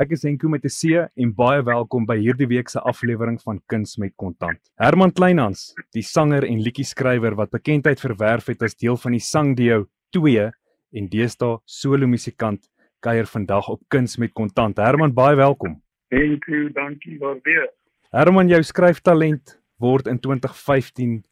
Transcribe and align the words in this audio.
Ek 0.00 0.14
is 0.16 0.22
Henko 0.24 0.48
met 0.48 0.64
'n 0.64 0.72
C 0.72 0.96
en 1.20 1.32
baie 1.36 1.60
welkom 1.60 2.06
by 2.08 2.14
hierdie 2.16 2.46
week 2.48 2.70
se 2.72 2.80
aflewering 2.80 3.36
van 3.42 3.58
Kuns 3.68 3.98
met 3.98 4.14
Kontant. 4.16 4.58
Herman 4.80 5.12
Kleinhans, 5.12 5.74
die 5.92 6.02
sanger 6.02 6.42
en 6.42 6.62
liedjie-skrywer 6.64 7.36
wat 7.36 7.50
bekendheid 7.50 8.00
verwerf 8.00 8.46
het 8.46 8.62
as 8.62 8.74
deel 8.74 8.96
van 8.96 9.12
die 9.12 9.20
Sangdio 9.20 9.88
2 10.16 10.46
en 10.96 11.08
deesdae 11.08 11.58
solo 11.66 12.06
musikant, 12.06 12.64
kuier 13.00 13.26
vandag 13.26 13.68
op 13.68 13.82
Kuns 13.90 14.16
met 14.16 14.32
Kontant. 14.32 14.78
Herman, 14.78 15.12
baie 15.12 15.36
welkom. 15.36 15.82
Henko, 16.08 16.72
dankie 16.72 17.18
waardeer. 17.18 17.68
Herman, 18.10 18.48
jou 18.48 18.62
skryftalent 18.62 19.60
word 19.78 20.06
in 20.06 20.18
2015 20.18 21.24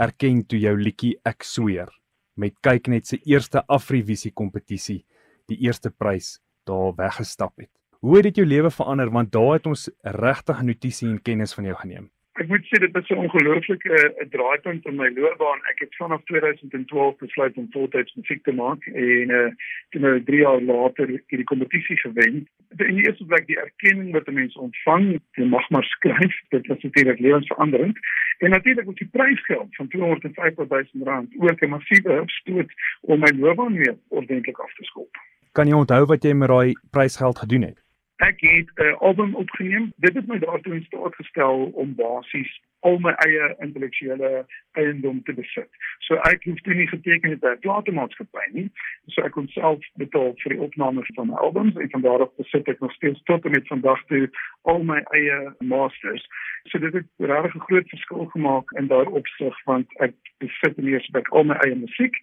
erken 0.00 0.42
toe 0.42 0.58
jou 0.58 0.74
liedjie 0.74 1.14
Ek 1.24 1.44
sweer 1.44 1.94
met 2.34 2.58
kyk 2.60 2.88
net 2.88 3.06
se 3.06 3.22
eerste 3.22 3.62
Afrivisie 3.68 4.32
kompetisie 4.32 5.04
die 5.46 5.62
eerste 5.62 5.90
prys 5.90 6.40
daar 6.66 6.92
weggestap 6.96 7.54
het. 7.58 7.70
Hoe 8.06 8.14
het 8.14 8.22
dit 8.22 8.36
jou 8.36 8.46
lewe 8.46 8.70
verander 8.70 9.08
want 9.10 9.32
daar 9.32 9.52
het 9.52 9.64
ons 9.66 9.88
regtig 10.02 10.60
notisie 10.62 11.08
en 11.08 11.22
kennis 11.28 11.54
van 11.54 11.64
jou 11.66 11.74
geneem? 11.78 12.04
Ek 12.38 12.46
moet 12.52 12.66
sê 12.70 12.78
dit 12.78 12.92
was 12.94 13.08
'n 13.10 13.22
ongelooflike 13.24 13.94
uh, 13.94 14.26
draaipunt 14.34 14.84
in 14.86 14.94
my 14.96 15.08
loopbaan. 15.16 15.60
Ek 15.70 15.78
het 15.82 15.96
vanaf 15.96 16.22
2012 16.24 17.16
besluit 17.18 17.56
om 17.56 17.66
voltyds 17.70 18.14
musiek 18.14 18.42
te 18.44 18.52
maak 18.52 18.86
en 18.86 19.30
uh 19.38 19.48
toe 19.90 20.00
nou 20.00 20.22
3 20.24 20.38
jaar 20.38 20.62
later 20.62 21.06
hierdie 21.08 21.50
kompetisie 21.52 21.96
gewen. 21.96 22.46
In 22.76 22.94
die 22.98 23.06
eerste 23.06 23.26
plek 23.26 23.46
die 23.46 23.58
erkenning 23.58 24.12
wat 24.12 24.30
mense 24.30 24.60
ontvang, 24.60 25.18
jy 25.34 25.44
mag 25.44 25.66
maar 25.70 25.84
skryf, 25.84 26.34
dit 26.48 26.66
was 26.66 26.82
natuurlik 26.82 27.18
lewensveranderend. 27.18 27.98
En 28.38 28.50
natuurlik 28.50 28.88
ook 28.88 29.02
die 29.02 29.10
prysgeld 29.18 29.76
van 29.76 29.88
250 29.88 30.68
000 30.68 31.04
rand, 31.10 31.34
ook 31.38 31.60
'n 31.60 31.68
massiewe 31.74 32.22
stoot 32.26 32.70
om 33.00 33.18
my 33.20 33.32
loopbaan 33.34 33.74
weer 33.74 33.96
ordentlik 34.08 34.58
af 34.58 34.74
te 34.74 34.84
skop. 34.84 35.10
Kan 35.52 35.66
jy 35.66 35.74
onthou 35.74 36.04
wat 36.06 36.22
jy 36.22 36.32
met 36.32 36.48
daai 36.48 36.72
prysgeld 36.90 37.38
gedoen 37.38 37.62
het? 37.62 37.85
Ek 38.16 38.40
het 38.40 38.70
'n 38.74 38.82
uh, 38.82 38.96
album 38.96 39.34
opgeneem. 39.34 39.92
Dit 39.96 40.14
het 40.14 40.26
my 40.26 40.38
daartoe 40.38 40.74
in 40.74 40.84
staat 40.84 41.14
gestel 41.14 41.70
om 41.74 41.94
basies 41.94 42.60
al 42.80 42.98
my 42.98 43.10
eie 43.10 43.54
intellektuele 43.58 44.46
eiendom 44.72 45.22
te 45.22 45.34
besit. 45.34 45.68
So 45.98 46.14
ek 46.14 46.44
hoef 46.44 46.60
toe 46.60 46.74
nie 46.74 46.88
geteken 46.88 47.30
het 47.30 47.40
by 47.40 47.52
'n 47.52 47.58
platenmaatskappy 47.58 48.46
nie. 48.52 48.70
So 49.06 49.22
ek 49.22 49.32
kon 49.32 49.48
self 49.48 49.84
betaal 49.94 50.32
vir 50.42 50.52
die 50.52 50.60
opname 50.60 51.04
van 51.14 51.26
my 51.26 51.34
albums 51.34 51.76
en 51.76 51.90
van 51.90 52.00
daar 52.00 52.22
af 52.22 52.36
besit 52.36 52.68
ek 52.68 52.80
nog 52.80 52.92
steeds 52.92 53.22
tot 53.22 53.44
en 53.44 53.50
met 53.50 53.66
vandag 53.66 54.04
toe 54.06 54.30
al 54.62 54.82
my 54.82 55.00
eie 55.10 55.54
masters. 55.58 56.26
So 56.64 56.78
dit 56.78 56.92
het 56.92 57.06
regtig 57.18 57.54
'n 57.54 57.66
groot 57.68 57.88
verskil 57.88 58.24
gemaak 58.24 58.70
in 58.70 58.86
daardie 58.86 59.14
opsig 59.14 59.64
want 59.64 59.86
ek 60.00 60.14
besit 60.38 60.76
nie 60.76 60.92
eers 60.92 61.10
by 61.10 61.22
al 61.28 61.44
my 61.44 61.54
eie 61.54 61.74
musiek 61.74 62.16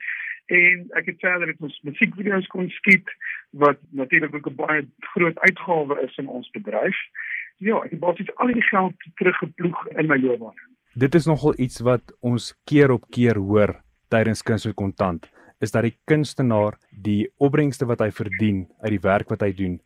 en 0.45 0.87
ek 0.99 1.05
het 1.05 1.19
verder 1.19 1.55
ons 1.59 1.79
musiekvideo's 1.87 2.47
kon 2.47 2.69
skiet 2.69 3.09
wat 3.53 3.77
natuurlik 3.89 4.35
ook 4.35 4.49
'n 4.49 4.55
baie 4.55 4.87
groot 5.13 5.39
uitgawe 5.39 6.01
is 6.01 6.17
in 6.17 6.27
ons 6.27 6.49
bedryf. 6.49 6.97
Ja, 7.57 7.77
ek 7.83 7.91
het 7.91 7.99
basies 7.99 8.35
al 8.35 8.47
die 8.47 8.61
geld 8.61 8.93
teruggeploeg 9.15 9.87
in 9.87 10.07
my 10.07 10.17
loopbaan. 10.17 10.55
Dit 10.93 11.15
is 11.15 11.25
nogal 11.25 11.53
iets 11.57 11.79
wat 11.79 12.17
ons 12.19 12.53
keer 12.63 12.91
op 12.91 13.05
keer 13.09 13.37
hoor 13.37 13.81
tydens 14.07 14.41
kuns 14.41 14.65
met 14.65 14.75
kontant 14.75 15.31
is 15.59 15.71
dat 15.71 15.83
die 15.83 15.97
kunstenaar 16.05 16.77
die 16.91 17.31
opbrengste 17.37 17.85
wat 17.85 17.99
hy 17.99 18.11
verdien 18.11 18.67
uit 18.81 18.91
die 18.91 19.03
werk 19.03 19.29
wat 19.29 19.41
hy 19.41 19.53
doen 19.53 19.79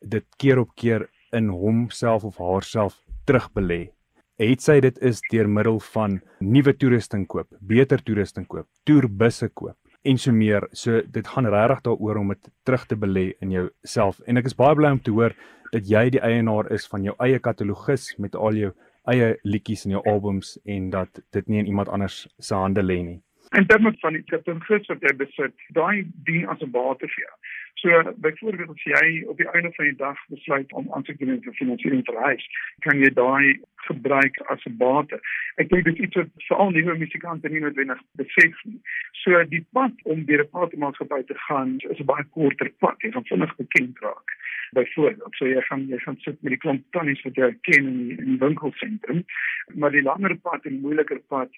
dit 0.00 0.24
keer 0.36 0.58
op 0.58 0.70
keer 0.74 1.08
in 1.32 1.48
homself 1.48 2.24
of 2.24 2.38
haarself 2.38 3.00
terugbelê. 3.26 3.90
Het 4.38 4.60
sy 4.60 4.80
dit 4.80 4.98
is 4.98 5.20
deur 5.30 5.48
middel 5.48 5.80
van 5.80 6.20
nuwe 6.40 6.72
toerusting 6.76 7.26
koop, 7.26 7.48
beter 7.60 8.02
toerusting 8.02 8.46
koop, 8.46 8.66
toerbusse 8.84 9.48
koop 9.48 9.76
en 10.04 10.18
so 10.18 10.32
meer. 10.32 10.68
So 10.72 11.02
dit 11.10 11.26
gaan 11.26 11.48
regtig 11.48 11.82
daaroor 11.88 12.20
om 12.20 12.32
dit 12.34 12.48
terug 12.62 12.86
te 12.86 12.96
belê 12.96 13.32
in 13.40 13.50
jouself. 13.50 14.20
En 14.26 14.36
ek 14.36 14.50
is 14.50 14.56
baie 14.58 14.76
bly 14.76 14.92
om 14.96 15.02
te 15.02 15.14
hoor 15.14 15.34
dat 15.72 15.88
jy 15.90 16.08
die 16.14 16.22
eienaar 16.22 16.70
is 16.72 16.86
van 16.90 17.04
jou 17.06 17.14
eie 17.24 17.40
katalogus 17.42 18.12
met 18.18 18.36
al 18.36 18.58
jou 18.60 18.72
eie 19.10 19.34
liedjies 19.44 19.84
en 19.84 19.96
jou 19.96 20.02
albums 20.08 20.54
en 20.64 20.90
dat 20.92 21.20
dit 21.36 21.48
nie 21.48 21.60
in 21.64 21.70
iemand 21.72 21.88
anders 21.92 22.24
se 22.38 22.54
hande 22.54 22.84
lê 22.84 23.00
nie. 23.02 23.20
En 23.54 23.66
terme 23.66 23.92
van 24.00 24.16
die 24.16 24.24
katalogus 24.30 24.88
wat 24.90 25.04
jy 25.04 25.12
besit, 25.20 25.54
daai 25.76 26.04
dien 26.26 26.48
as 26.48 26.62
'n 26.62 26.70
bate 26.70 27.06
vir 27.06 27.24
jou. 27.26 27.34
So 27.74 28.14
byvoorbeeld 28.16 28.70
as 28.70 28.82
jy 28.82 29.24
op 29.26 29.36
die 29.36 29.48
einde 29.48 29.72
van 29.72 29.84
die 29.84 29.96
dag 29.96 30.18
besluit 30.28 30.72
om 30.72 30.86
aan 30.92 31.02
te 31.02 31.16
doen 31.16 31.40
vir 31.42 31.56
finansiering 31.58 32.04
vir 32.06 32.20
huis, 32.22 32.44
kan 32.86 32.98
jy 33.02 33.10
daai 33.12 33.60
gebruik 33.86 34.38
as 34.52 34.64
'n 34.64 34.76
bate. 34.76 35.20
Ek 35.56 35.68
dink 35.68 35.84
dit 35.84 35.94
is 35.94 36.04
iets 36.04 36.16
wat 36.16 36.30
veral 36.48 36.70
nuwe 36.70 36.94
musikante 36.98 37.48
nie 37.48 37.60
noodwendig 37.60 38.00
besef 38.20 38.64
nie. 38.64 38.80
So 39.22 39.44
die 39.44 39.64
pad 39.72 39.92
om 40.02 40.24
deur 40.24 40.44
'n 40.44 40.50
platenmaatskappy 40.50 41.22
te 41.22 41.36
gaan 41.46 41.76
is 41.90 42.00
'n 42.00 42.10
baie 42.12 42.24
korter 42.30 42.70
pad. 42.78 42.96
Jy 42.98 43.10
gaan 43.10 43.30
vinnig 43.32 43.56
bekend 43.56 43.98
raak. 43.98 44.28
Byvoorbeeld, 44.72 45.34
so 45.34 45.46
jy 45.46 45.60
gaan 45.60 45.86
jy 45.88 45.98
gaan 45.98 46.16
sit 46.20 46.42
met 46.42 46.50
die 46.50 46.58
klomp 46.58 46.82
tannies 46.90 47.22
wat 47.22 47.34
jy 47.34 47.54
ken 47.60 47.86
in 47.86 47.98
die, 48.08 48.16
in 48.18 48.24
die 48.24 48.38
winkelsentrum, 48.38 49.24
maar 49.74 49.90
die 49.90 50.02
langer 50.02 50.36
pad 50.36 50.64
en 50.64 50.80
moeiliker 50.80 51.20
pad 51.28 51.50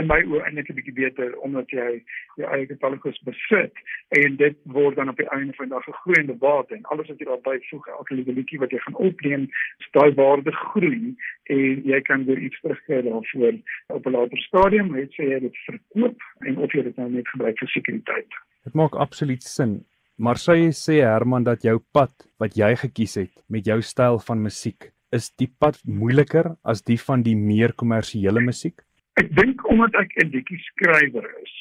in 0.00 0.06
my 0.06 0.22
oë 0.22 0.44
eintlik 0.44 0.70
'n 0.70 0.78
bietjie 0.78 0.94
beter 0.94 1.36
omdat 1.46 1.70
jy 1.70 2.02
jou 2.36 2.48
eie 2.50 2.66
katalogus 2.66 3.20
besit 3.28 3.74
en 4.20 4.36
dit 4.36 4.56
word 4.64 4.96
dan 4.96 5.08
op 5.08 5.16
die 5.16 5.30
einde 5.30 5.53
van 5.56 5.68
die 5.68 5.74
dag 5.74 5.88
'n 5.88 6.00
groeiende 6.02 6.34
bate 6.34 6.74
en 6.74 6.84
alles 6.92 7.08
wat 7.08 7.18
jy 7.18 7.26
daarby 7.26 7.58
voeg, 7.70 7.86
elke 7.88 8.14
liedjie 8.14 8.58
wat 8.58 8.70
jy 8.70 8.78
gaan 8.78 8.96
opneem, 8.96 9.48
daai 9.92 10.14
waarde 10.14 10.52
groei 10.52 11.14
en 11.44 11.82
jy 11.84 12.00
kan 12.00 12.24
weer 12.24 12.38
iets 12.38 12.60
terugkry 12.60 13.02
daarvoor 13.02 13.54
op 13.86 14.06
'n 14.06 14.10
later 14.10 14.38
stadium, 14.38 14.94
het 14.94 15.10
sê 15.12 15.24
jy 15.32 15.40
dit 15.40 15.56
verkoop 15.66 16.18
en 16.46 16.56
of 16.56 16.72
jy 16.72 16.82
dit 16.82 16.96
nou 16.96 17.10
net 17.10 17.28
gebruik 17.28 17.58
vir 17.58 17.68
sekuriteit. 17.68 18.30
Dit 18.64 18.74
maak 18.74 18.94
absoluut 18.94 19.42
sin. 19.42 19.84
Maar 20.16 20.38
sê 20.38 20.54
jy 20.54 20.70
sê 20.70 20.94
Herman 21.02 21.44
dat 21.44 21.62
jou 21.62 21.78
pad 21.92 22.12
wat 22.38 22.54
jy 22.56 22.74
gekies 22.76 23.14
het 23.14 23.32
met 23.48 23.66
jou 23.66 23.80
styl 23.82 24.18
van 24.18 24.42
musiek, 24.42 24.92
is 25.10 25.30
die 25.38 25.50
pad 25.58 25.80
moeiliker 25.84 26.56
as 26.64 26.82
die 26.82 26.98
van 26.98 27.22
die 27.22 27.36
meer 27.36 27.72
kommersiële 27.72 28.40
musiek? 28.40 28.80
Ek 29.18 29.30
dink 29.34 29.62
omdat 29.70 29.94
ek 29.94 30.10
'n 30.22 30.30
liedjie 30.30 30.58
skrywer 30.58 31.26
is, 31.42 31.54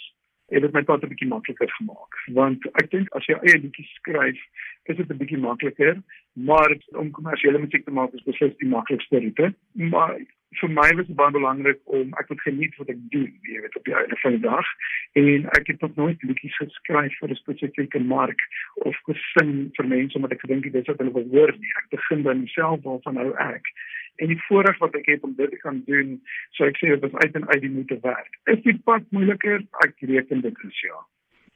het 0.50 0.62
dit 0.62 0.74
my 0.74 0.84
pad 0.84 1.04
'n 1.04 1.08
bietjie 1.08 1.28
makliker 1.28 1.72
gemaak. 1.78 2.14
Want 2.34 2.66
ek 2.82 2.92
dink 2.92 3.16
as 3.16 3.26
jy 3.26 3.36
eie 3.42 3.60
liedjies 3.62 3.94
skryf, 4.00 4.40
is 4.86 4.98
dit 4.98 5.10
'n 5.10 5.18
bietjie 5.18 5.38
makliker, 5.38 6.02
maar 6.34 6.78
om 6.92 7.12
kommersiële 7.12 7.60
musiek 7.60 7.86
te 7.86 7.92
maak 7.92 8.14
is 8.14 8.24
beslis 8.24 8.58
die 8.58 8.68
maklikste 8.68 9.20
roete. 9.20 9.54
Maar 9.74 10.20
vir 10.60 10.70
my 10.70 10.90
was 10.96 11.08
dit 11.08 11.16
baie 11.16 11.32
belangrik 11.32 11.80
om 11.84 12.14
ek 12.22 12.30
moet 12.30 12.42
geniet 12.42 12.76
wat 12.76 12.90
ek 12.90 13.00
doen, 13.16 13.32
jy 13.42 13.62
weet 13.62 13.78
op 13.80 13.88
die 13.88 13.96
einde 13.96 14.18
van 14.22 14.36
die 14.36 14.44
dag. 14.44 14.68
En 15.22 15.50
ek 15.58 15.68
het 15.72 15.82
nog 15.82 15.96
nooit 15.96 16.24
liedjies 16.24 16.58
geskryf 16.58 17.18
vir 17.20 17.30
'n 17.30 17.42
spesifieke 17.42 18.00
mark 18.00 18.42
of 18.76 18.96
gesing 19.10 19.72
vir 19.76 19.88
mense 19.88 20.16
omdat 20.16 20.32
ek 20.32 20.46
gedink 20.46 20.64
dit 20.64 20.76
is 20.76 20.88
wat 20.88 20.98
hulle 20.98 21.14
wil 21.14 21.28
hoor 21.32 21.54
nie. 21.60 21.74
Ek 21.82 21.90
begin 21.90 22.24
by 22.24 22.34
myself 22.34 22.84
waarvan 22.84 23.14
nou 23.14 23.34
ek 23.38 23.66
en 24.22 24.28
die 24.28 24.40
voorreg 24.48 24.78
wat 24.80 24.96
ek 25.00 25.08
het 25.14 25.24
om 25.24 25.34
dit 25.38 25.50
te 25.50 25.60
kan 25.62 25.82
doen, 25.88 26.18
so 26.58 26.68
ek 26.70 26.78
sê 26.82 26.94
dit 26.94 27.08
is 27.08 27.16
uit 27.24 27.36
en 27.40 27.48
uit 27.50 27.62
die 27.62 27.72
moeite 27.74 28.00
werd. 28.04 28.30
Is 28.54 28.62
die 28.66 28.78
pad 28.86 29.06
moeiliker? 29.16 29.64
Ek 29.86 29.96
reken 30.02 30.44
dit 30.46 30.66
is 30.70 30.82
ja. 30.86 31.00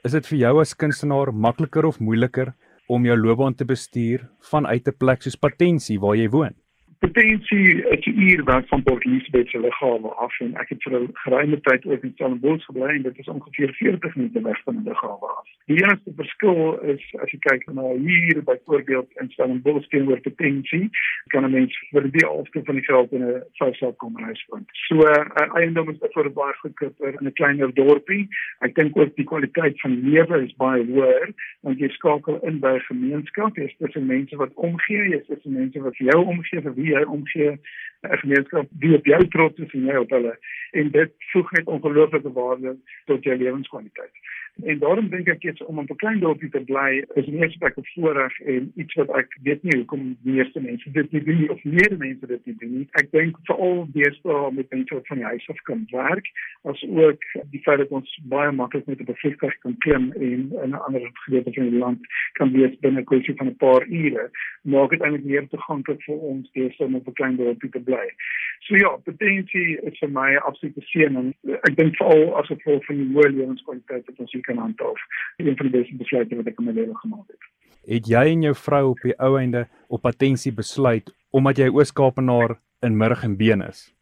Is 0.05 0.15
dit 0.17 0.29
vir 0.31 0.39
jou 0.45 0.53
as 0.61 0.75
kunstenaar 0.77 1.33
makliker 1.33 1.85
of 1.85 1.99
moeiliker 1.99 2.53
om 2.87 3.05
jou 3.05 3.17
loopbaan 3.17 3.57
te 3.57 3.65
bestuur 3.65 4.27
vanuit 4.51 4.87
'n 4.87 4.97
plek 4.97 5.21
soos 5.21 5.35
Patensie 5.35 5.99
waar 5.99 6.15
jy 6.15 6.29
woon? 6.29 6.55
Patensie 6.99 7.83
is 7.87 8.05
hier 8.05 8.43
waar 8.43 8.63
van 8.67 8.83
Port 8.83 9.05
Elizabeth 9.05 9.49
se 9.49 9.59
lughawe 9.59 10.07
af 10.07 10.39
en 10.39 10.55
ek 10.55 10.69
het 10.69 10.83
vir 10.83 10.93
'n 11.01 11.09
geruime 11.13 11.59
tyd 11.61 11.85
ook 11.85 12.03
in 12.03 12.11
Stellenbosch 12.13 12.65
gebly 12.65 12.89
en 12.89 13.01
dit 13.01 13.17
is 13.17 13.27
ongeveer 13.27 13.73
40 13.73 14.15
minute 14.15 14.41
weg 14.41 14.61
van 14.63 14.75
die 14.75 14.83
lughawe 14.83 15.27
af. 15.37 15.45
Die 15.65 15.83
enigste 15.83 16.11
verskil 16.15 16.79
is 16.79 17.03
as 17.21 17.31
jy 17.31 17.39
kyk 17.39 17.65
na 17.73 17.93
hier 17.93 18.43
byvoorbeeld 18.43 19.09
in 19.21 19.29
Stellenbosch 19.29 19.87
teenoor 19.87 20.21
Patensie, 20.21 20.89
kan 21.27 21.43
'n 21.43 21.51
mens 21.51 21.77
vir 21.91 22.11
die 22.11 22.25
helfte 22.25 22.61
van 22.63 22.75
die 22.75 22.83
geld 22.83 23.11
in 23.11 23.23
'n 23.23 23.43
vyfsaal 23.59 23.93
kom 23.93 24.17
reis 24.17 24.45
vind. 24.49 24.65
So 24.71 24.95
'n 24.95 25.31
uh, 25.41 25.55
eiendom 25.55 25.89
is 25.89 25.97
vir 26.13 26.31
baie 26.33 26.53
goedkoper 26.53 27.13
in 27.19 27.27
'n 27.27 27.33
kleiner 27.33 27.73
dorpie. 27.73 28.27
Ek 28.59 28.75
dink 28.75 28.97
ook 28.97 29.15
die 29.15 29.25
kwaliteit 29.25 29.79
van 29.81 30.01
lewe 30.01 30.43
is 30.43 30.55
baie 30.55 30.85
hoër 30.85 31.33
want 31.61 31.79
jy 31.79 31.89
skakel 31.89 32.39
in 32.43 32.59
by 32.59 32.73
'n 32.73 32.87
gemeenskap, 32.89 33.55
jy 33.55 33.63
is 33.63 33.77
tussen 33.77 34.05
mense 34.05 34.35
wat 34.35 34.53
omgee, 34.53 35.09
jy 35.09 35.17
is 35.17 35.27
tussen 35.27 35.53
mense 35.53 35.79
wat 35.79 35.95
jou 35.97 36.25
omgee 36.25 36.61
vir 36.61 36.73
wie 36.73 36.86
jy 36.93 37.03
omgee 37.03 37.57
'n 38.01 38.17
gemeenskap 38.23 38.67
wie 38.79 38.95
op 38.95 39.05
jou 39.05 39.27
trots 39.27 39.59
is 39.59 39.73
en 39.73 39.85
jy 39.85 39.95
op 39.95 40.09
hulle 40.09 40.37
en 40.71 40.91
dit 40.91 41.13
voeg 41.31 41.51
net 41.51 41.65
ongelooflike 41.65 42.31
waarde 42.31 42.77
tot 43.05 43.23
jou 43.23 43.37
lewenskwaliteit. 43.37 44.11
En 44.63 44.79
daarom 44.79 45.09
dink 45.09 45.27
ek 45.27 45.43
iets 45.43 45.63
om 45.63 45.79
op 45.79 45.89
'n 45.89 45.95
klein 45.95 46.19
dorpie 46.19 46.49
te 46.49 46.59
bly 46.59 47.05
is 47.13 47.25
nie 47.25 47.49
spesifiek 47.49 47.77
'n 47.77 47.89
voorreg 47.93 48.39
en 48.39 48.71
iets 48.75 48.93
wat 48.93 49.09
ek 49.09 49.37
weet 49.43 49.63
nie 49.63 49.77
hoekom 49.77 50.17
die 50.23 50.33
meeste 50.33 50.59
mense 50.59 50.91
dit 50.91 51.11
nie 51.11 51.23
doen 51.23 51.49
of 51.49 51.63
meer 51.63 51.97
mense 51.97 52.27
dit 52.27 52.45
nie 52.45 52.55
doen 52.57 52.77
nie. 52.77 52.87
Ek 52.91 53.11
dink 53.11 53.37
veral 53.43 53.87
deesdae 53.91 54.51
met 54.51 54.69
mense 54.69 54.93
wat 54.93 55.07
van 55.07 55.17
die 55.17 55.25
huis 55.25 55.49
af 55.49 55.61
kan 55.61 55.87
werk, 55.91 56.25
as 56.61 56.83
ook 56.89 57.21
die 57.51 57.61
feit 57.61 57.77
dat 57.77 57.89
ons 57.89 58.19
baie 58.23 58.51
maklik 58.51 58.85
met 58.85 58.99
'n 58.99 59.03
bevliegtuig 59.03 59.57
kan 59.57 59.77
klim 59.77 60.11
en 60.11 60.51
in 60.63 60.69
'n 60.69 60.73
ander 60.73 61.09
gedeelte 61.13 61.53
van 61.53 61.69
die 61.69 61.79
land 61.79 61.99
kan 62.33 62.51
wees 62.51 62.79
binne 62.79 62.99
'n 62.99 63.05
kwessie 63.05 63.35
van 63.35 63.47
'n 63.47 63.55
paar 63.55 63.87
ure, 63.87 64.29
maak 64.61 64.89
dit 64.89 65.01
eintlik 65.01 65.23
meer 65.23 65.47
toeganklik 65.47 66.01
vir 66.03 66.15
ons 66.15 66.49
deesdae 66.77 66.87
om 66.87 66.95
op 66.95 67.07
'n 67.07 67.13
klein 67.13 67.35
dorpie 67.35 67.69
te 67.69 67.79
bly. 67.79 68.07
So 68.59 68.75
ja, 68.75 68.97
potensie 69.03 69.79
is 69.83 69.99
vir 69.99 70.09
my 70.09 70.35
absolute 70.35 70.81
seën 70.81 71.15
en 71.17 71.33
ek 71.63 71.75
dink 71.75 71.95
veral 71.95 72.35
as 72.37 72.47
gevolg 72.47 72.85
van 72.85 72.95
die 72.95 73.13
hoë 73.13 73.29
lewenskwaliteit 73.31 74.05
wat 74.05 74.19
ons 74.19 74.31
hier 74.31 74.41
kan 74.41 74.57
handhaaf. 74.57 74.99
Een 75.37 75.57
van 75.57 75.69
die 75.69 75.79
beste 75.79 75.95
besluite 75.95 76.35
wat 76.35 76.47
ek 76.47 76.59
in 76.59 76.65
my 76.65 76.71
lewe 76.71 76.95
gemaak 76.95 77.27
het. 77.27 77.43
het 77.87 78.07
jy 78.07 78.25
en 78.33 78.41
jou 78.41 78.55
vrou 78.55 78.89
op 78.89 78.99
die 79.03 79.15
ou 79.19 79.37
einde 79.39 79.67
op 79.87 80.01
patensie 80.01 80.51
besluit 80.51 81.13
omdat 81.31 81.57
jy 81.57 81.69
Oos-Kaapenaar 81.69 82.59
in 82.81 82.97
murg 82.97 83.23
en 83.23 83.37
been 83.37 83.61
is? 83.61 83.96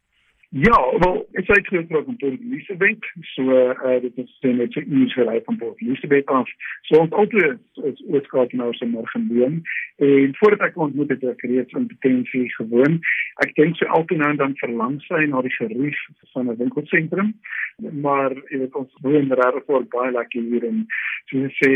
Ja, 0.58 0.76
wel, 0.98 1.16
ek 1.36 1.44
sê 1.44 1.56
dit 1.58 1.66
groot 1.68 2.06
om 2.08 2.14
Port 2.16 2.40
Elizabeth, 2.40 3.04
so 3.34 3.56
uh 3.60 3.96
dit 4.00 4.20
is 4.22 4.30
dan 4.40 4.54
net 4.56 4.72
so 4.72 4.80
iets 4.80 5.16
vir 5.18 5.28
hy 5.28 5.40
van 5.44 5.58
Port 5.60 5.82
Elizabeth 5.84 6.30
af. 6.32 6.48
So 6.88 7.02
ons 7.02 7.12
altyd 7.12 7.58
is 7.90 7.98
oorskakel 8.06 8.62
nou 8.62 8.70
se 8.78 8.88
morgen 8.88 9.26
doen. 9.28 9.58
En 10.06 10.32
voordat 10.38 10.64
ek 10.70 10.78
ontmoet 10.86 11.12
het 11.12 11.26
ek 11.28 11.44
reeds 11.50 11.76
in 11.76 11.90
potensie 11.90 12.46
gewoon. 12.54 12.96
Ek 13.44 13.52
dink 13.58 13.76
so 13.76 13.90
altyd 13.98 14.22
nou 14.22 14.30
dan 14.40 14.56
verlang 14.62 14.96
sy 15.04 15.26
na 15.28 15.42
die 15.44 15.52
gerief 15.58 15.98
van 16.32 16.48
'n 16.48 16.56
winkelsentrum. 16.62 17.34
Maar 18.06 18.32
jy 18.48 18.62
weet 18.62 18.80
ons 18.80 18.96
woon 19.04 19.28
reg 19.42 19.60
voor 19.66 19.84
baie 19.92 20.12
lekker 20.16 20.40
hier 20.40 20.64
en 20.64 20.86
so 21.26 21.36
jy 21.36 21.50
sê 21.60 21.72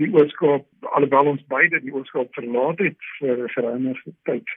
die 0.00 0.10
oorskakel 0.10 0.66
alhoewel 0.90 1.36
ons 1.36 1.46
beide 1.54 1.78
die 1.86 1.94
oorskakel 1.94 2.34
verlaat 2.40 2.82
het 2.82 2.98
vir 3.20 3.36
'n 3.46 3.54
geruime 3.54 3.94
tyd. 4.24 4.48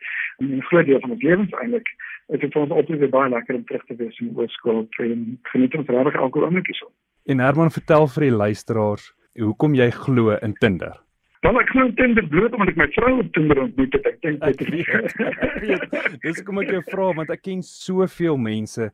'n 0.41 0.61
Groot 0.71 0.85
deel 0.85 0.99
van 0.99 1.11
ons 1.11 1.21
lewens 1.21 1.53
eintlik 1.61 1.93
dit 2.31 2.43
is 2.47 2.57
ons 2.59 2.71
altyd 2.71 3.09
baie 3.11 3.29
lekker 3.31 3.57
om 3.59 3.63
terug 3.67 3.85
te 3.89 3.97
wees 3.99 4.19
in 4.23 4.31
Oos-Kaap 4.39 4.99
en 5.05 5.23
geniet 5.51 5.77
ons 5.79 5.89
regtig 5.91 6.19
elke 6.25 6.43
oomblikie 6.43 6.75
so. 6.77 6.91
En 7.29 7.43
Herman 7.43 7.73
vertel 7.73 8.07
vir 8.15 8.27
die 8.27 8.35
luisteraars 8.35 9.11
hoekom 9.39 9.75
jy 9.77 9.89
glo 9.95 10.35
in 10.39 10.55
Tinder. 10.59 10.95
Dan 11.41 11.57
ek 11.57 11.71
glo 11.73 11.87
in 11.89 11.95
Tinder 11.97 12.25
bloot 12.29 12.53
omdat 12.55 12.71
ek 12.73 12.79
my 12.79 12.87
vrou 12.95 13.13
op 13.23 13.31
Tinder 13.35 13.63
ontmoet 13.63 13.97
het. 13.97 14.07
Ek 14.11 14.19
dink 14.21 14.43
dit 14.45 14.61
is 14.79 16.19
Dis 16.25 16.43
kom 16.45 16.61
ek 16.61 16.71
jou 16.75 16.83
vra 16.91 17.09
want 17.17 17.33
ek 17.33 17.43
ken 17.47 17.63
soveel 17.65 18.37
mense 18.37 18.91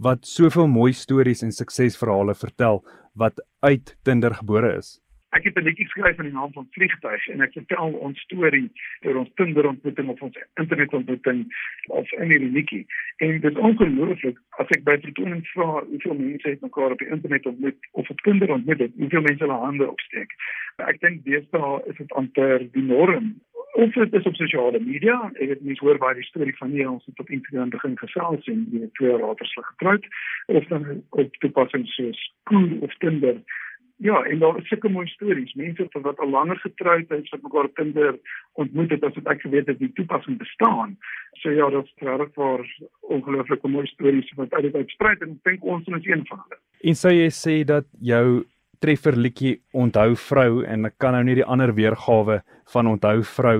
wat 0.00 0.24
soveel 0.26 0.70
mooi 0.70 0.94
stories 0.96 1.44
en 1.44 1.52
suksesverhale 1.52 2.34
vertel 2.34 2.80
wat 3.20 3.42
uit 3.66 3.94
Tinder 4.08 4.34
gebore 4.38 4.72
is. 4.78 4.96
Ek 5.30 5.44
het 5.44 5.56
'n 5.56 5.62
liedjie 5.62 5.84
geskryf 5.84 6.18
in 6.18 6.24
die 6.24 6.32
naam 6.32 6.52
van 6.52 6.66
vliegtuig 6.70 7.28
en 7.28 7.40
ek 7.40 7.52
vertel 7.52 7.92
ons 8.06 8.20
storie 8.20 8.70
oor 9.06 9.16
ons 9.16 9.30
Tinder 9.34 9.66
ontmoeting 9.66 10.08
of 10.08 10.22
ons 10.22 10.38
internet 10.54 10.92
ontmoeting 10.92 11.44
of 11.86 12.12
in 12.12 12.30
hierdie 12.30 12.50
liedjie. 12.50 12.86
En 13.16 13.40
dit 13.40 13.50
is 13.52 13.62
ongelooflik 13.68 14.38
as 14.50 14.72
ek 14.76 14.82
by 14.84 14.96
vertoning 15.00 15.46
vra 15.52 15.84
hoeveel 15.84 16.14
mense 16.14 16.48
het 16.48 16.60
mekaar 16.60 16.90
op 16.90 16.98
die 16.98 17.08
internet 17.08 17.46
ontmoet 17.46 17.88
of 17.92 18.10
op 18.10 18.20
Tinder 18.20 18.50
ontmoet 18.50 18.78
het, 18.78 18.92
hoeveel 18.96 19.20
mense 19.20 19.44
hulle 19.44 19.60
hande 19.66 19.90
opsteek. 19.90 20.34
Ek 20.76 21.00
dink 21.00 21.24
deesdae 21.24 21.82
is 21.86 21.96
dit 21.96 22.12
amper 22.12 22.66
die 22.72 22.82
norm 22.82 23.34
of 23.72 23.92
dit 23.92 24.12
is 24.12 24.26
op 24.26 24.34
sosiale 24.34 24.80
media 24.80 25.16
ek 25.34 25.48
het 25.54 25.62
mens 25.62 25.78
hoor 25.78 25.98
baie 26.02 26.18
die 26.18 26.26
storie 26.26 26.56
van 26.58 26.70
hier 26.74 26.90
ons 26.90 27.06
het 27.06 27.20
op 27.22 27.30
internet 27.30 27.70
begin 27.70 27.98
gesels 28.02 28.46
en 28.50 28.66
die 28.74 28.90
twee 28.98 29.16
raters 29.16 29.54
getroud 29.54 30.06
of 30.46 30.66
dan 30.74 31.04
op 31.10 31.36
toepassings 31.44 31.94
soos 31.94 32.20
Cool 32.50 32.78
of 32.80 32.94
Tinder 32.98 33.38
Ja, 34.02 34.22
en 34.24 34.38
daar 34.38 34.56
is 34.58 34.68
sulke 34.68 34.88
mooi 34.88 35.06
stories. 35.06 35.52
Mense 35.54 35.88
wat 35.92 36.18
al 36.18 36.30
langer 36.30 36.56
getroud 36.58 37.10
is, 37.10 37.28
wat 37.28 37.42
mekaar 37.42 37.68
kinder 37.76 38.14
ontmoet 38.52 38.94
het, 38.94 39.02
as 39.04 39.16
wat 39.18 39.26
ek 39.34 39.42
geweet 39.44 39.66
het 39.68 39.76
die 39.78 39.90
toepassing 39.98 40.38
bestaan. 40.40 40.94
So 41.42 41.52
ja, 41.52 41.68
dit 41.74 41.84
is 41.84 42.06
regtig 42.06 42.30
vir 42.38 42.64
ongelooflike 43.12 43.68
mooi 43.68 43.84
stories 43.90 44.30
wat 44.38 44.54
uit 44.56 44.70
dit 44.70 44.78
uitsprei 44.80 45.12
en 45.18 45.34
ek 45.34 45.50
dink 45.50 45.66
ons 45.68 45.90
is 45.98 46.08
een 46.08 46.24
van 46.30 46.40
hulle. 46.40 46.58
En 46.80 46.96
sou 46.96 47.12
jy 47.12 47.28
sê 47.36 47.58
dat 47.68 47.84
jou 48.00 48.24
treffer 48.80 49.18
liedjie 49.20 49.58
Onthou 49.76 50.14
vrou 50.16 50.62
en 50.64 50.88
ek 50.88 50.96
kan 50.96 51.12
nou 51.12 51.20
nie 51.28 51.36
die 51.42 51.44
ander 51.44 51.74
weergawe 51.76 52.38
van 52.72 52.88
Onthou 52.88 53.18
vrou 53.36 53.58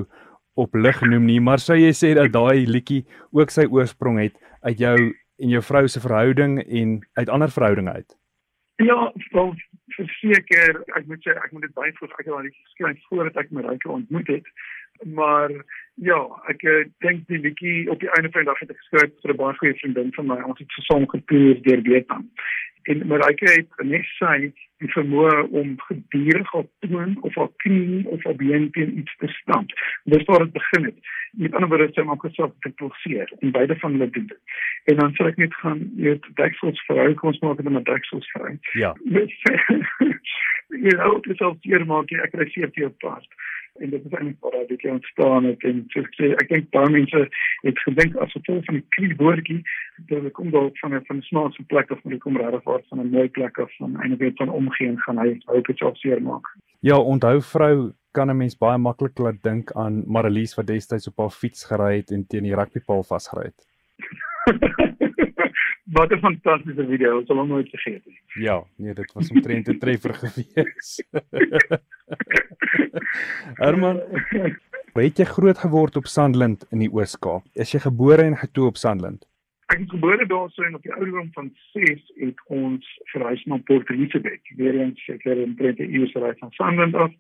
op 0.57 0.75
lig 0.75 1.03
noem 1.05 1.27
nie, 1.29 1.41
maar 1.41 1.61
sou 1.61 1.77
jy 1.77 1.93
sê 1.93 2.15
dat 2.17 2.33
daai 2.33 2.65
liedjie 2.65 3.03
ook 3.37 3.53
sy 3.53 3.69
oorsprong 3.69 4.23
het 4.25 4.41
uit 4.65 4.81
jou 4.81 4.97
en 5.41 5.53
jou 5.53 5.61
vrou 5.69 5.85
se 5.89 6.01
verhouding 6.01 6.63
en 6.65 6.97
uit 7.21 7.29
ander 7.29 7.53
verhoudinge 7.53 7.93
uit? 8.01 8.17
Ja, 8.81 9.13
wel 9.37 9.53
verseker, 9.95 10.83
ek 10.99 11.07
moet 11.07 11.23
sê 11.25 11.35
ek 11.37 11.53
moet 11.53 11.67
dit 11.69 11.75
baie 11.75 11.93
voor 11.99 12.13
ek 12.19 12.27
het 12.27 12.35
al 12.35 12.49
geskryf 12.49 13.09
voordat 13.09 13.37
ek 13.43 13.51
my 13.51 13.65
ryke 13.67 13.89
ontmoet 13.89 14.29
het. 14.37 14.47
Maar 15.17 15.53
ja, 15.95 16.21
ek 16.53 16.63
uh, 16.69 16.85
dink 17.05 17.27
die 17.33 17.41
liedjie 17.41 17.91
op 17.91 18.01
die 18.01 18.11
einde 18.17 18.31
van 18.33 18.45
die 18.45 18.51
dag 18.51 18.61
het 18.61 18.75
ek 18.75 18.83
geskryf 18.85 19.13
vir 19.23 19.35
'n 19.35 19.41
baie 19.43 19.59
goeie 19.61 19.79
vriendin 19.83 20.13
van 20.17 20.27
my. 20.27 20.41
Ons 20.43 20.59
het 20.59 20.79
gesaam 20.79 21.09
getoer 21.09 21.63
deur 21.63 21.83
Vietnam 21.89 22.29
en 22.83 23.07
Marike 23.07 23.49
het 23.51 23.83
net 23.85 24.07
sy 24.19 24.51
die 24.81 24.91
vermoë 24.95 25.43
om 25.61 25.75
gedurig 25.87 26.53
op 26.57 26.69
toon 26.85 27.17
of 27.29 27.37
op 27.37 27.53
knie 27.65 28.07
of 28.09 28.25
op 28.25 28.39
been 28.41 28.71
teen 28.77 28.99
iets 28.99 29.17
te 29.21 29.29
stamp. 29.41 29.73
Dis 30.05 30.25
waar 30.29 30.45
dit 30.45 30.53
begin 30.53 30.85
het. 30.85 31.11
Met 31.33 31.55
ander 31.55 31.69
woorde 31.69 31.93
sy 31.95 32.05
maak 32.09 32.25
gesoek 32.25 32.55
te 32.65 32.73
pulseer 32.81 33.33
en 33.41 33.53
beide 33.57 33.77
van 33.83 33.93
hulle 33.97 34.11
doen 34.11 34.27
dit. 34.33 34.57
En 34.93 34.97
dan 35.03 35.15
sal 35.15 35.31
ek 35.31 35.39
net 35.43 35.55
gaan 35.63 35.85
weet 36.01 36.27
deksels 36.41 36.81
vrou 36.89 37.13
kom 37.15 37.33
ons 37.33 37.43
maak 37.45 37.61
dit 37.61 37.71
met 37.71 37.85
deksels 37.85 38.31
vrou. 38.35 38.57
Ja. 38.81 38.95
Jy 40.85 40.97
nou 40.97 41.15
dit 41.27 41.37
sal 41.37 41.57
hier 41.67 41.87
maak 41.87 42.13
ek 42.15 42.33
kry 42.35 42.49
seker 42.55 42.87
jou 42.87 42.93
pas 43.05 43.27
en 43.81 43.91
dit 43.91 44.05
is 44.05 44.13
eintlik 44.13 44.41
waar 44.41 44.67
dit 44.69 44.81
kan 44.81 44.99
staan 45.13 45.45
het 45.45 45.63
en 45.69 45.85
so 45.93 46.01
ek 46.01 46.17
sê 46.19 46.31
ek 46.43 46.49
dink 46.53 46.71
baie 46.77 46.91
mense 46.97 47.23
het 47.67 47.79
gedink 47.85 48.17
as 48.25 48.33
dit 48.37 48.51
van 48.67 48.79
die 48.79 48.87
krieboortjie 48.97 49.61
dat 50.13 50.27
dit 50.27 50.35
kom 50.39 50.51
dalk 50.51 50.79
van 50.83 50.95
'n 50.95 51.05
van 51.09 51.17
'n 51.17 51.29
snaakse 51.31 51.63
plek 51.73 51.91
of 51.91 52.03
moet 52.05 52.21
kom 52.21 52.37
regtig 52.37 52.65
waar 52.65 52.83
van 52.89 53.01
'n 53.01 53.11
mooi 53.17 53.29
plek 53.29 53.59
of 53.59 53.71
van 53.77 54.01
enige 54.03 54.33
van 54.37 54.49
omgee 54.49 54.97
gaan 54.97 55.19
hy 55.19 55.41
hoop 55.45 55.67
dit 55.67 55.79
sou 55.79 55.95
seer 55.95 56.23
maak. 56.23 56.47
Ja, 56.81 56.97
onthou 56.97 57.41
vrou 57.43 57.93
kan 58.13 58.31
'n 58.31 58.37
mens 58.37 58.59
baie 58.59 58.79
maklik 58.79 59.19
laat 59.19 59.43
dink 59.43 59.73
aan 59.73 60.05
Marlies 60.07 60.55
wat 60.55 60.67
destyds 60.67 61.09
op 61.09 61.17
haar 61.17 61.31
fiets 61.31 61.65
gery 61.65 61.97
het 61.97 62.11
en 62.11 62.27
teen 62.27 62.43
die 62.43 62.55
rugbypaal 62.55 63.03
vasgery 63.03 63.45
het. 63.45 63.61
Wat 65.91 66.11
'n 66.11 66.19
fantastiese 66.19 66.87
video, 66.87 67.19
ons 67.19 67.27
sal 67.27 67.37
hom 67.37 67.49
nooit 67.49 67.69
vergeet 67.69 68.07
nie. 68.07 68.21
Ja, 68.45 68.63
nee, 68.77 68.95
dit 68.95 69.13
was 69.13 69.31
omtrent 69.31 69.69
'n 69.69 69.79
treffer 69.79 70.15
gewees. 70.23 71.03
Herman, 73.63 74.01
het 74.95 75.19
jy 75.19 75.25
groot 75.25 75.59
geword 75.59 75.97
op 75.97 76.07
Sandland 76.07 76.67
in 76.71 76.85
die 76.85 76.91
Oos-Kaap? 76.93 77.45
Is 77.55 77.75
jy 77.75 77.83
gebore 77.87 78.27
en 78.27 78.37
getoe 78.37 78.69
op 78.71 78.77
Sandland? 78.81 79.27
Ek 79.71 79.85
is 79.85 79.91
gebore 79.91 80.27
daar 80.27 80.51
so 80.51 80.67
en 80.67 80.75
op 80.75 80.83
die 80.83 80.95
ouderdom 80.95 81.29
van 81.33 81.53
6 81.73 82.01
het 82.19 82.41
ons 82.47 82.87
verhuis 83.13 83.45
na 83.47 83.61
Port 83.65 83.91
Elizabeth. 83.91 84.43
Weer 84.59 84.81
eens 84.81 85.05
seker 85.05 85.39
in 85.39 85.55
Trent 85.57 85.79
die 85.79 85.91
eerste 85.95 86.23
ry 86.23 86.33
van 86.41 86.51
Sandland 86.59 86.95
af. 86.95 87.13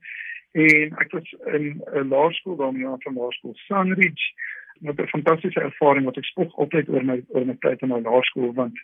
En 0.58 0.96
ek 0.98 1.14
was 1.14 1.34
in 1.54 1.78
'n 1.94 2.08
laerskool 2.10 2.56
daar 2.56 2.74
in 2.74 2.82
die 2.82 3.14
laerskool 3.14 3.54
Sunridge 3.54 4.34
met 4.80 4.98
'n 4.98 5.06
fantastiese 5.06 5.60
ervaring 5.60 6.04
wat 6.04 6.16
ek 6.16 6.24
spog 6.24 6.56
altyd 6.56 6.88
oor 6.88 7.04
my 7.04 7.22
oor 7.28 7.46
my 7.46 7.56
tyd 7.60 7.82
in 7.82 7.88
my 7.88 8.00
laerskool 8.00 8.52
want 8.52 8.78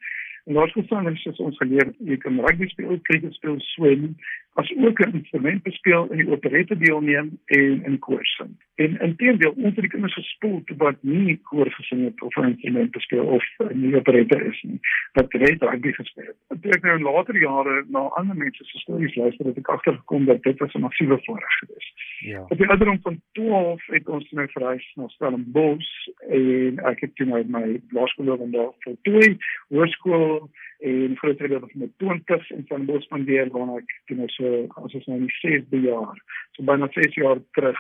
in 0.45 0.55
laerskool 0.55 0.85
staan 0.85 1.07
ons 1.07 1.27
ons 1.27 1.57
geleer 1.57 1.93
jy 1.99 2.17
kan 2.17 2.41
rugby 2.41 2.69
speel, 2.69 3.01
cricket 3.03 3.35
speel, 3.35 3.57
swem, 3.61 4.17
as 4.57 4.73
ook 4.77 4.99
'n 4.99 5.13
instrument 5.13 5.63
bespeel 5.63 6.07
in 6.11 6.17
die 6.17 6.31
operette 6.31 6.77
deelneem 6.79 7.39
en 7.45 7.85
in 7.85 7.99
koor 7.99 8.25
sing. 8.25 8.51
En 8.75 9.01
intedeel 9.01 9.51
ons 9.57 9.75
het 9.75 9.81
die 9.81 9.89
kinders 9.89 10.15
gespoel 10.15 10.63
wat 10.77 10.97
nie 11.01 11.37
koor 11.43 11.71
gesing 11.71 12.05
het 12.05 12.23
of 12.23 12.37
'n 12.37 12.45
instrument 12.45 12.91
bespeel 12.91 13.25
of 13.25 13.45
in 13.71 13.81
die 13.81 13.97
operette 13.97 14.45
is 14.45 14.63
nie, 14.63 14.81
wat 15.13 15.33
net 15.33 15.63
rugby 15.63 15.93
gespeel 15.93 16.27
het. 16.27 16.61
Toe 16.63 16.73
ek 16.73 16.83
nou 16.83 16.97
in 16.97 17.03
later 17.03 17.37
jare 17.41 17.85
na 17.89 17.99
ander 17.99 18.37
mense 18.37 18.65
se 18.65 18.79
stories 18.79 19.15
luister, 19.15 19.47
het 19.47 19.57
ek 19.57 19.69
agtergekom 19.69 20.25
dat 20.25 20.43
dit 20.43 20.59
was 20.59 20.75
'n 20.75 20.81
massiewe 20.81 21.19
voorreg 21.25 21.59
geweest. 21.59 21.95
Ja. 22.19 22.45
Op 22.49 22.59
die 22.59 22.69
ouderdom 22.69 23.01
van 23.03 23.21
12 23.33 23.87
het 23.87 24.09
ons 24.09 24.31
nou 24.31 24.49
verhuis 24.51 24.93
na 24.95 25.09
Stellenbosch 25.09 26.09
en 26.29 26.79
ek 26.79 27.01
het 27.01 27.17
toe 27.17 27.27
nou 27.27 27.45
my 27.47 27.81
laerskool 27.89 28.51
daar 28.51 28.73
voltooi, 28.79 29.37
hoërskool 29.69 30.51
en 30.79 31.17
groot 31.17 31.39
deel 31.39 31.61
van 31.61 31.71
my 31.75 31.89
20s 32.03 32.51
in 32.55 32.65
Stellenbosch 32.65 33.07
spandeer 33.09 33.51
waar 33.55 33.79
ek 33.79 33.93
toe 34.09 34.17
nou 34.19 34.29
so 34.35 34.63
as 34.85 34.95
ons 34.99 35.07
nou 35.11 35.19
die 35.23 35.33
6de 35.41 35.83
jaar, 35.87 36.19
so 36.57 36.67
byna 36.69 36.89
6 36.95 37.19
jaar 37.21 37.41
terug, 37.59 37.79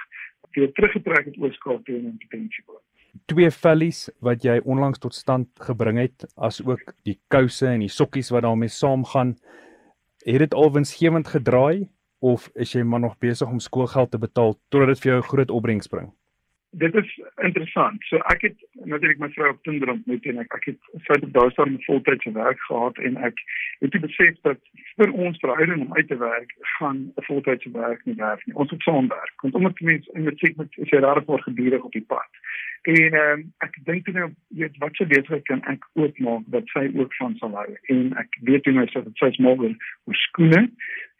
weer 0.56 0.72
teruggetrek 0.72 1.30
het 1.30 1.38
Ooskaap 1.40 1.84
toe 1.84 1.96
in 1.98 2.16
potensie. 2.22 2.64
Twee 3.32 3.50
vellies 3.50 4.06
wat 4.24 4.44
jy 4.44 4.58
onlangs 4.64 5.00
tot 5.02 5.14
stand 5.14 5.48
gebring 5.68 6.00
het, 6.00 6.26
as 6.36 6.60
ook 6.64 6.94
die 7.08 7.18
kouse 7.32 7.68
en 7.68 7.84
die 7.84 7.92
sokkies 7.92 8.32
wat 8.32 8.44
daarmee 8.44 8.72
saamgaan, 8.72 9.36
het 10.26 10.42
dit 10.44 10.54
al 10.54 10.72
winsgewend 10.72 11.28
gedraai 11.28 11.88
of 12.24 12.48
is 12.54 12.72
jy 12.74 12.82
maar 12.82 13.00
nog 13.00 13.18
besig 13.22 13.48
om 13.48 13.60
skoolgeld 13.60 14.10
te 14.10 14.18
betaal 14.18 14.56
totdat 14.72 14.94
dit 14.94 15.04
vir 15.04 15.12
jou 15.12 15.18
'n 15.20 15.30
groot 15.30 15.50
opbrengs 15.50 15.88
bring? 15.88 16.12
Dit 16.70 16.94
is 16.94 17.20
interessant. 17.36 18.02
So 18.04 18.16
ek 18.32 18.42
het 18.42 18.56
natuurlik 18.84 19.18
my 19.18 19.28
vrou 19.34 19.50
op 19.50 19.62
Tinder 19.62 19.90
ontmoet 19.90 20.26
en 20.26 20.38
ek 20.42 20.54
ek 20.58 20.64
het 20.70 20.90
sy 21.06 21.18
het 21.18 21.32
daar 21.32 21.50
staan 21.54 21.72
met 21.72 21.84
voltydse 21.84 22.32
werk 22.32 22.60
gehad 22.68 22.98
en 22.98 23.16
ek 23.28 23.40
het 23.84 23.96
besef 24.00 24.40
dat 24.48 24.60
vir 24.96 25.12
ons 25.12 25.38
verhouding 25.44 25.86
om 25.86 25.94
uit 25.96 26.08
te 26.08 26.18
werk 26.20 26.52
gaan 26.78 26.98
'n 27.16 27.26
voltydse 27.28 27.70
werk 27.70 28.04
nie 28.04 28.18
werk 28.20 28.46
nie. 28.46 28.56
Ons 28.56 28.70
moet 28.70 28.82
saam 28.82 29.08
werk. 29.08 29.34
Want 29.42 29.54
omdat 29.54 29.80
mense 29.80 30.10
in 30.12 30.28
musiek 30.28 30.56
met 30.56 30.68
is 30.76 30.90
jy 30.90 31.00
daar 31.00 31.24
voor 31.24 31.42
gedurig 31.42 31.82
op 31.82 31.92
die 31.92 32.06
pad. 32.06 32.30
En 32.82 33.12
ehm 33.12 33.40
um, 33.40 33.52
ek 33.64 33.78
dink 33.84 34.04
toe 34.04 34.14
nou 34.14 34.28
weet 34.48 34.76
wat 34.78 34.96
se 34.96 35.06
besigheid 35.06 35.44
kan 35.48 35.62
ek 35.72 35.84
oopmaak 35.94 36.44
wat 36.54 36.68
sy 36.74 36.86
ook 36.94 37.14
van 37.18 37.34
sal 37.40 37.56
hou. 37.58 37.68
En 37.94 38.12
ek 38.22 38.38
weet 38.48 38.62
toe 38.62 38.72
nou 38.72 38.86
sy 38.92 39.30
smaak 39.38 39.62
oor 39.64 40.20
skoene 40.26 40.68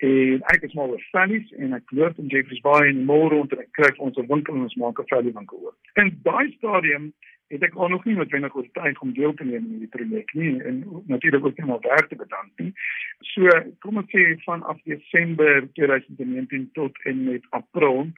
en 0.07 0.43
ek 0.53 0.67
is 0.69 0.75
maar 0.77 0.93
oor 0.93 1.05
fannies 1.11 1.53
en 1.57 1.73
ek 1.73 1.95
loop 1.99 2.19
in 2.21 2.29
Jeffreys 2.33 2.61
Bay 2.61 2.91
en 2.91 3.07
môre 3.09 3.33
rond 3.33 3.53
en 3.53 3.65
ek 3.65 3.73
kry 3.79 3.93
ons 3.97 4.19
'n 4.19 4.29
winkel 4.29 4.55
en 4.55 4.69
ons 4.69 4.77
maak 4.77 5.01
'n 5.01 5.09
fannie 5.13 5.33
winkel 5.33 5.59
oop. 5.65 5.77
En 5.95 6.13
daai 6.23 6.53
stadium 6.59 7.13
het 7.49 7.63
ek 7.63 7.75
al 7.75 7.89
nog 7.89 8.05
nie 8.05 8.15
met 8.15 8.31
wenig 8.31 8.55
oor 8.55 8.69
tyd 8.73 8.99
om 8.99 9.13
deel 9.15 9.35
te 9.35 9.45
neem 9.45 9.67
in 9.73 9.79
die 9.85 9.93
projek 9.97 10.33
nie 10.35 10.63
en 10.63 10.85
natuurlik 11.07 11.45
ook 11.47 11.59
nie 11.59 11.67
maar 11.67 11.81
werk 11.81 12.09
te 12.09 12.17
bedank 12.17 12.51
nie. 12.57 12.73
So 13.21 13.49
kom 13.79 13.97
ons 13.97 14.11
sê 14.11 14.25
van 14.45 14.63
af 14.63 14.81
Desember 14.85 15.69
2019 15.79 16.71
tot 16.73 16.99
en 17.05 17.25
met 17.25 17.47
April 17.51 18.11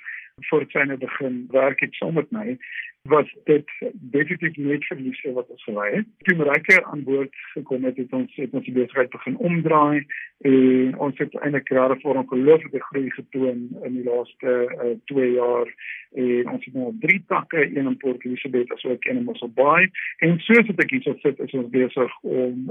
voor 0.49 0.65
sy 0.73 0.85
nou 0.87 0.99
begin 0.99 1.47
werk 1.51 1.81
het 1.81 1.95
saam 1.95 2.15
met 2.15 2.31
my 2.31 2.57
was 3.03 3.37
dit 3.45 3.71
definitief 3.93 4.57
net 4.57 4.85
verliese 4.85 5.33
wat 5.33 5.49
ons 5.49 5.65
gelei 5.65 5.95
het. 5.95 6.07
Toe 6.27 6.37
Marike 6.37 6.85
aan 6.85 7.05
boord 7.05 7.35
gekom 7.55 7.85
het, 7.85 7.97
het 7.97 8.13
ons 8.13 8.35
het 8.35 8.53
ons 8.53 8.65
die 8.65 8.75
besigheid 8.75 9.11
begin 9.11 9.37
omdraai 9.37 10.07
en 10.51 10.99
ons 11.07 11.19
het 11.19 11.35
eintlik 11.41 11.69
jare 11.69 11.97
voor 12.03 12.21
ongelooflike 12.23 12.83
groei 12.91 13.11
getoon 13.11 13.65
in 13.85 13.97
die 13.97 14.05
laaste 14.05 14.99
2 15.13 15.25
uh, 15.29 15.35
jaar 15.35 15.73
en 16.13 16.53
ons 16.53 16.65
het 16.65 16.75
nou 16.75 16.93
drie 17.01 17.23
takke, 17.27 17.65
een 17.65 17.87
in 17.87 17.97
Port 17.97 18.25
Elizabeth 18.25 18.73
asook 18.73 19.05
een 19.05 19.17
in 19.23 19.25
Mossel 19.25 19.53
Bay 19.55 19.91
en 20.19 20.39
soos 20.39 20.71
ek 20.77 20.91
hier 20.91 21.19
sit 21.23 21.39
is 21.39 21.59
ons 21.59 21.73
besig 21.75 22.21
om 22.23 22.71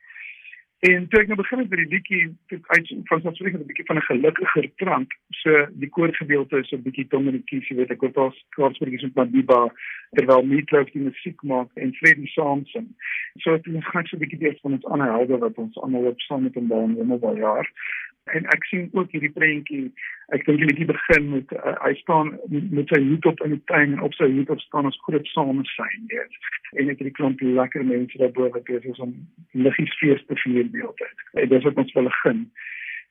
En 0.82 1.04
toe 1.08 1.20
ek 1.22 1.28
nou 1.30 1.36
begin 1.38 1.60
het 1.62 1.70
met 1.70 1.80
die 1.80 1.92
liedjie, 1.92 2.22
het 2.50 2.68
uit 2.74 2.88
van 3.10 3.22
'n 3.22 3.36
spreek 3.36 3.54
'n 3.54 3.66
bietjie 3.70 3.86
van 3.86 3.98
'n 3.98 4.08
gelukkiger 4.10 4.70
trant. 4.76 5.12
So 5.30 5.68
die 5.74 5.90
koorgedeelte 5.90 6.58
is 6.58 6.72
'n 6.72 6.82
bietjie 6.82 7.08
tom 7.08 7.28
en 7.28 7.38
die 7.38 7.44
kies, 7.44 7.68
jy 7.68 7.76
weet 7.76 7.92
ek 7.92 8.02
het 8.02 8.18
al 8.18 8.34
kaarspreekies 8.50 9.02
met 9.02 9.14
Madiba 9.16 9.74
terwyl 10.12 10.42
Meatloaf 10.42 10.90
die 10.90 11.02
musiek 11.02 11.42
maak 11.42 11.70
en 11.74 11.94
Freddie 11.94 12.28
Sampson. 12.28 12.96
So 13.38 13.58
dit 13.58 13.84
gaan 13.84 14.06
so 14.06 14.16
'n 14.16 14.20
bietjie 14.20 14.40
deur 14.40 14.58
van 14.62 14.74
ons 14.74 14.86
ander 14.86 15.08
helde 15.08 15.38
wat 15.38 15.56
ons 15.56 15.78
almal 15.78 16.06
op 16.06 16.20
saam 16.22 16.44
met 16.44 16.54
hom 16.54 16.68
baan 16.68 16.98
in 16.98 17.14
'n 17.14 17.20
baie 17.20 17.38
jaar 17.38 17.70
en 18.36 18.46
ek 18.54 18.66
sien 18.70 18.90
ook 18.94 19.12
hierdie 19.12 19.32
prentjie. 19.36 19.92
Ek 20.36 20.46
dink 20.46 20.62
jy 20.62 20.86
begin 20.90 21.30
met 21.34 21.54
uh, 21.58 21.76
hy 21.84 21.94
staan 22.00 22.36
met 22.50 22.92
sy 22.94 23.02
hoed 23.04 23.26
op 23.26 23.42
in 23.46 23.56
die 23.56 23.64
tuin 23.72 23.96
en 23.96 24.04
op 24.08 24.14
sy 24.14 24.30
hoed 24.32 24.50
op 24.50 24.62
staan 24.66 24.90
ons 24.90 25.00
groot 25.08 25.28
samesyn 25.34 26.06
weet. 26.14 26.38
En 26.80 26.90
ek 26.90 27.02
het 27.02 27.10
die 27.10 27.18
klomp 27.18 27.42
lekker 27.42 27.84
mense 27.84 28.18
daar 28.22 28.32
bo 28.36 28.50
wat 28.54 28.70
is 28.70 29.00
om 29.00 29.16
liggies 29.52 29.98
fees 30.00 30.22
te 30.28 30.38
vier 30.46 30.70
deeltyd 30.72 31.26
en 31.42 31.50
dis 31.50 31.66
wat 31.68 31.82
ons 31.84 31.98
wil 31.98 32.12
begin 32.12 32.46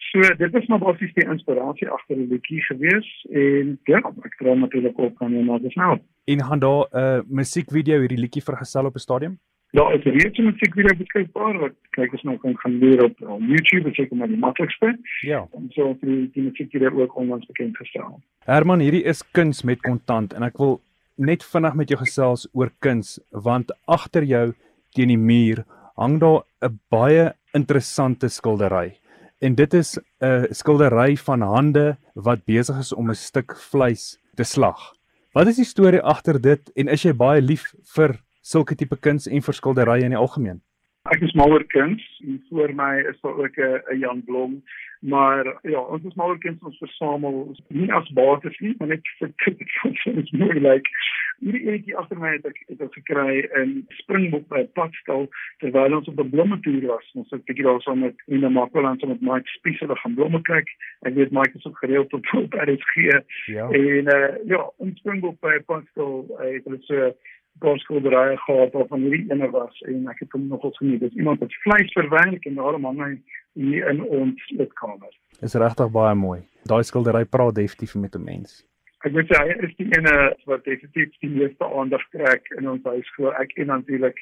so 0.09 0.35
dit 0.43 0.55
is 0.55 0.67
maar 0.67 0.81
basies 0.83 1.13
die 1.17 1.27
inspirasie 1.29 1.89
agter 1.93 2.17
die 2.17 2.29
liedjie 2.31 2.63
gewees 2.69 3.09
en 3.43 3.77
ja 3.91 4.01
ek 4.27 4.39
dra 4.41 4.55
natuurlik 4.57 4.99
op 4.99 5.19
kan 5.21 5.35
jy 5.37 5.43
maar 5.45 5.61
dis 5.63 5.77
nou. 5.77 5.99
En 6.31 6.45
gaan 6.49 6.63
daar 6.65 6.85
'n 6.89 6.99
uh, 7.03 7.21
musiekvideo 7.29 8.01
hierdie 8.01 8.23
liedjie 8.25 8.43
vergesel 8.43 8.87
op 8.87 8.95
'n 8.95 9.07
stadium 9.07 9.39
Ja, 9.71 9.85
ek 9.95 10.05
het 10.05 10.15
reeds 10.15 10.39
'n 10.39 10.49
musiekvideo 10.51 10.97
beskikbaar 10.99 11.59
wat 11.59 11.75
kyk 11.91 12.13
ons 12.13 12.23
nou 12.23 12.37
kan 12.39 12.57
gaan 12.59 12.79
leer 12.79 13.05
op, 13.05 13.21
op 13.21 13.41
YouTube, 13.41 13.83
dit 13.83 13.99
is 13.99 14.11
maar 14.11 14.29
die 14.29 14.37
maklikste. 14.37 14.99
Ja. 15.21 15.47
En 15.55 15.69
so 15.71 15.97
die 16.01 16.31
die 16.33 16.43
musiekvideo 16.43 16.91
ook 17.03 17.17
onlangs 17.17 17.47
bekend 17.47 17.77
gestel. 17.77 18.21
Herman, 18.45 18.81
hierdie 18.81 19.05
is 19.05 19.23
kuns 19.31 19.63
met 19.63 19.81
kontant 19.81 20.33
en 20.33 20.43
ek 20.43 20.59
wil 20.59 20.81
net 21.15 21.45
vinnig 21.45 21.75
met 21.75 21.89
jou 21.89 21.99
gesels 22.01 22.49
oor 22.53 22.71
kuns 22.79 23.21
want 23.31 23.71
agter 23.85 24.25
jou 24.25 24.55
teen 24.91 25.09
die 25.09 25.19
muur 25.19 25.65
hang 25.97 26.19
daar 26.21 26.43
'n 26.63 26.81
baie 26.89 27.33
interessante 27.53 28.29
skildery. 28.29 28.97
En 29.41 29.55
dit 29.55 29.75
is 29.75 29.99
'n 30.21 30.47
skildery 30.51 31.17
van 31.17 31.41
hande 31.41 31.97
wat 32.15 32.45
besig 32.45 32.79
is 32.79 32.93
om 32.93 33.11
'n 33.11 33.15
stuk 33.15 33.57
vleis 33.57 34.19
te 34.35 34.45
slag. 34.45 34.95
Wat 35.33 35.47
is 35.47 35.57
die 35.57 35.65
storie 35.65 36.03
agter 36.03 36.41
dit 36.41 36.71
en 36.75 36.89
is 36.89 37.03
jy 37.03 37.13
baie 37.13 37.41
lief 37.41 37.73
vir 37.95 38.19
sulke 38.41 38.75
tipe 38.75 38.97
kuns 38.97 39.27
en 39.27 39.43
verskilderye 39.43 40.05
in 40.05 40.17
die 40.17 40.19
algemeen? 40.21 40.61
Ek 41.09 41.23
is 41.25 41.33
maler 41.33 41.65
kuns 41.73 42.03
en 42.27 42.43
voor 42.51 42.75
my 42.77 43.01
is 43.09 43.21
daar 43.21 43.39
ook 43.39 43.57
'n 43.57 43.99
Jan 43.99 44.25
Blom, 44.25 44.63
maar 45.01 45.45
ja, 45.63 45.81
ons 45.81 46.05
is 46.05 46.15
maler 46.15 46.39
kuns 46.39 46.63
ons 46.63 46.79
versamel 46.79 47.57
nie 47.69 47.93
as 47.93 48.09
basis 48.13 48.59
nie, 48.59 48.75
maar 48.79 48.89
net 48.89 49.03
vir 49.19 49.33
ons 50.19 50.31
mooi 50.31 50.61
like 50.61 50.91
hierdie 51.41 51.63
enetjie 51.69 51.97
agter 51.97 52.19
my 52.21 52.35
het 52.35 52.47
ek 52.49 52.59
het 52.69 52.83
ek 52.85 52.97
gekry 52.99 53.41
in 53.61 53.73
Springbok 54.01 54.47
by 54.53 54.63
padstal 54.77 55.27
terwyl 55.63 55.97
ons 55.99 56.09
op 56.13 56.21
'n 56.21 56.33
blommetoer 56.35 56.85
was. 56.93 57.07
Ons 57.15 57.31
het 57.31 57.41
'n 57.41 57.47
bietjie 57.49 57.65
daar 57.65 57.81
saam 57.81 58.01
met 58.05 58.17
in 58.27 58.45
'n 58.45 58.53
Makwaland 58.53 59.07
met 59.07 59.21
Mike 59.21 59.49
Spiesel 59.57 59.95
gaan 59.95 60.15
blomme 60.15 60.43
kyk. 60.43 60.69
Ek 61.03 61.15
weet 61.15 61.31
Mike 61.31 61.57
is 61.57 61.67
ook 61.67 61.79
gereeld 61.79 62.13
op 62.13 62.25
op 62.45 62.53
RSG. 62.53 62.95
Ja. 63.47 63.69
En 63.71 64.05
uh, 64.17 64.37
ja, 64.47 64.71
in 64.79 64.97
Springbok 64.97 65.41
by 65.41 65.59
padstal 65.67 66.27
uh, 66.31 66.53
het 66.55 66.65
hulle 66.65 66.79
so 66.81 67.15
boskilderye 67.59 68.37
gehad 68.37 68.73
waarvan 68.73 69.01
hierdie 69.01 69.33
ene 69.33 69.51
was 69.51 69.83
en 69.89 70.09
ek 70.09 70.23
het 70.25 70.33
hom 70.33 70.47
nogals 70.49 70.77
geniet. 70.79 71.01
Dit 71.01 71.13
is 71.13 71.19
iemand 71.19 71.41
wat 71.41 71.55
vleis 71.65 71.93
verwerk 71.93 72.47
en 72.47 72.55
daarom 72.55 72.85
hang 72.85 73.01
hy 73.05 73.13
hier 73.61 73.91
in 73.91 74.03
ons 74.05 74.49
lidkamer. 74.57 75.13
Is 75.41 75.55
regtig 75.55 75.93
baie 75.93 76.15
mooi. 76.15 76.41
Daai 76.71 76.83
skildery 76.85 77.25
praat 77.25 77.55
definitief 77.55 77.95
met 77.95 78.17
'n 78.17 78.25
mens. 78.25 78.65
Ek 79.05 79.13
moet 79.13 79.29
sê 79.33 79.37
hy 79.41 79.55
is 79.67 79.77
die 79.77 79.89
ene 79.97 80.35
wat 80.47 80.65
definitief 80.65 81.13
die 81.21 81.31
meeste 81.31 81.65
aandag 81.65 82.03
trek 82.13 82.49
in 82.59 82.69
ons 82.69 82.85
huis 82.85 83.09
glo 83.17 83.31
ek 83.31 83.53
en 83.57 83.67
natuurlik 83.67 84.19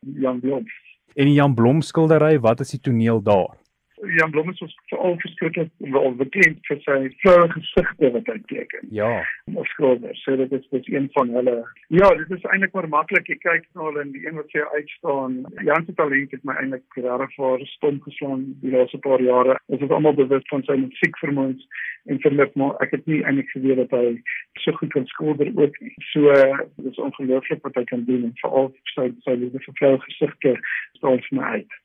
Jan 0.00 0.40
Blom. 0.40 0.66
En 1.14 1.26
die 1.28 1.34
Jan 1.34 1.54
Blom 1.54 1.82
skildery, 1.82 2.38
wat 2.40 2.60
is 2.60 2.70
die 2.70 2.80
toneel 2.80 3.22
daar? 3.22 3.61
Jan 4.06 4.30
Blom 4.30 4.50
is 4.50 4.76
veral 4.86 5.16
verskriklik 5.18 5.70
wel 5.78 6.14
bekend 6.18 6.58
vir 6.66 6.78
sy 6.82 6.96
vroue 7.22 7.48
gesigte 7.54 8.10
wat 8.16 8.30
hy 8.30 8.38
teken. 8.50 8.88
Ja. 8.90 9.10
Of 9.54 9.68
skilder. 9.70 10.16
So 10.22 10.36
dit 10.36 10.52
is 10.52 10.64
dis 10.74 10.88
een 10.90 11.08
van 11.14 11.30
hulle. 11.36 11.54
Ja, 11.94 12.08
dit 12.18 12.30
is 12.34 12.46
eintlik 12.50 12.74
maar 12.74 12.88
maklik. 12.88 13.30
Jy 13.30 13.38
kyk 13.44 13.68
na 13.74 13.86
hulle 13.86 14.02
en 14.02 14.10
die 14.14 14.24
een 14.26 14.38
wat 14.40 14.50
sy 14.50 14.64
uitstaan. 14.74 15.38
Jan 15.68 15.86
se 15.86 15.94
talent 16.00 16.34
het 16.34 16.42
my 16.48 16.56
eintlik 16.58 16.98
regtig 16.98 17.36
vir 17.38 17.66
stom 17.74 18.00
geslaan 18.06 18.46
die 18.64 18.74
laaste 18.74 18.98
paar 19.06 19.22
jare. 19.22 19.58
Ons 19.70 19.86
is 19.86 19.94
almal 19.94 20.18
bewus 20.18 20.48
van 20.50 20.66
sy 20.66 20.78
musiekvermoëns 20.82 21.62
en 22.10 22.18
verlik 22.24 22.56
maar 22.58 22.74
ek 22.82 22.96
het 22.96 23.06
nie 23.06 23.20
eintlik 23.22 23.54
geweet 23.54 23.84
dat 23.84 23.94
hy 23.94 24.16
so 24.64 24.74
goed 24.80 24.90
kan 24.96 25.06
skilder 25.12 25.52
ook. 25.54 25.78
So 26.10 26.34
dit 26.34 26.90
is 26.90 26.98
ongelooflik 27.06 27.62
wat 27.62 27.78
hy 27.78 27.86
kan 27.92 28.02
doen 28.10 28.26
en 28.30 28.34
veral 28.42 28.72
sy 28.96 29.12
sy 29.22 29.38
liefde 29.38 29.62
vir 29.68 29.78
vroue 29.78 30.02
gesigte 30.08 30.58
staan 30.98 31.22
vir 31.28 31.38
my 31.38 31.54
uit. 31.60 31.80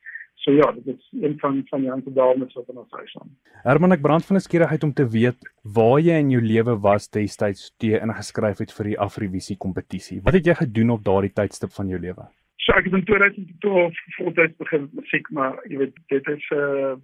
So 0.48 0.54
ja, 0.54 0.72
dit 0.72 0.96
is 0.96 1.08
een 1.22 1.39
van 1.39 1.62
van 1.66 1.82
die 1.82 1.92
ander 1.92 2.13
dames 2.13 2.54
wat 2.54 2.70
in 2.72 2.77
ons 2.77 2.92
huis 2.92 3.16
aan. 3.20 3.32
Herman, 3.66 3.92
ek 3.92 4.01
brand 4.01 4.25
van 4.25 4.38
'n 4.38 4.46
skierigheid 4.46 4.84
om 4.84 4.94
te 4.94 5.08
weet 5.16 5.50
waar 5.75 6.00
jy 6.00 6.16
in 6.24 6.30
jou 6.32 6.42
lewe 6.42 6.75
was 6.80 7.10
destyds 7.10 7.74
toe 7.77 7.89
jy 7.89 8.00
ingeskryf 8.00 8.62
het 8.63 8.72
vir 8.77 8.86
die 8.92 9.00
Afrivisie 9.08 9.58
kompetisie. 9.58 10.22
Wat 10.24 10.34
het 10.34 10.46
jy 10.46 10.56
gedoen 10.56 10.89
op 10.96 11.04
daardie 11.04 11.34
tydstip 11.34 11.75
van 11.75 11.92
jou 11.92 12.00
lewe? 12.00 12.30
So 12.63 12.72
ek 12.80 12.88
het 12.88 12.94
in 12.94 13.04
2012 13.04 14.00
voltyds 14.18 14.56
begin 14.58 14.89
musiek, 14.94 15.30
maar 15.30 15.60
jy 15.68 15.77
weet 15.77 16.00
dit 16.08 16.27
is 16.27 16.48
'n 16.51 16.56
uh, 16.56 16.96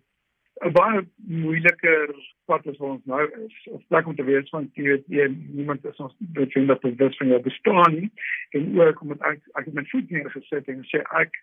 'n 0.64 0.72
baie 0.72 1.04
moeiliker 1.28 2.16
pad 2.46 2.68
as 2.68 2.78
ons 2.78 3.06
nou 3.06 3.28
is. 3.46 3.68
Of 3.72 3.82
plek 3.88 4.08
om 4.08 4.16
te 4.16 4.24
wees 4.24 4.50
van 4.50 4.72
jy 4.74 4.84
weet 4.84 5.04
jy 5.08 5.28
niemand 5.52 5.86
is 5.86 6.00
ons 6.00 6.16
bevind 6.20 6.68
dat 6.68 6.82
dit 6.82 6.98
dis 6.98 7.18
van 7.18 7.28
jou 7.28 7.42
bestaan 7.42 7.94
nie 8.00 8.12
en 8.52 8.80
ook 8.80 9.02
om 9.02 9.12
ek 9.12 9.42
ek 9.60 9.66
het 9.66 9.74
my 9.74 9.84
voet 9.92 10.10
neergesit 10.10 10.68
en 10.68 10.84
sê 10.88 11.04
ek 11.20 11.36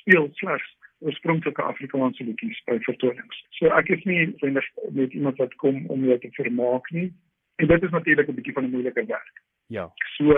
speel 0.00 0.28
slegs 0.34 0.75
oorspronklike 0.98 1.62
Afrikaanse 1.62 2.24
liedjies 2.24 2.62
by 2.66 2.78
vertonings. 2.88 3.42
So 3.58 3.70
ek 3.76 3.88
is 3.88 4.04
nie 4.04 4.34
wendig 4.40 4.68
met 4.90 5.12
iemand 5.12 5.36
wat 5.42 5.54
kom 5.62 5.84
om 5.92 6.04
jou 6.04 6.18
te 6.18 6.32
vermaak 6.38 6.90
nie. 6.90 7.12
En 7.56 7.66
dit 7.66 7.82
is 7.82 7.90
natuurlik 7.90 8.28
'n 8.28 8.34
bietjie 8.34 8.52
van 8.52 8.64
'n 8.64 8.70
moeilike 8.70 9.06
werk. 9.06 9.42
Ja. 9.66 9.90
So 10.16 10.32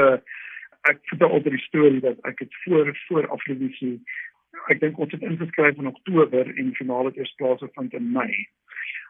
ek 0.82 0.98
vertel 1.02 1.30
altyd 1.30 1.52
die 1.52 1.66
storie 1.66 2.00
dat 2.00 2.18
ek 2.22 2.38
het 2.38 2.54
voor 2.64 2.96
voor 3.08 3.28
Afrovisie 3.28 4.00
ek 4.66 4.80
dink 4.80 4.98
ons 4.98 5.12
het 5.12 5.22
ingeskryf 5.22 5.76
in 5.76 5.86
Oktober 5.86 6.56
en 6.56 6.74
finale 6.74 7.12
eers 7.14 7.34
plaasgevind 7.40 7.92
in 7.92 8.12
Mei. 8.12 8.48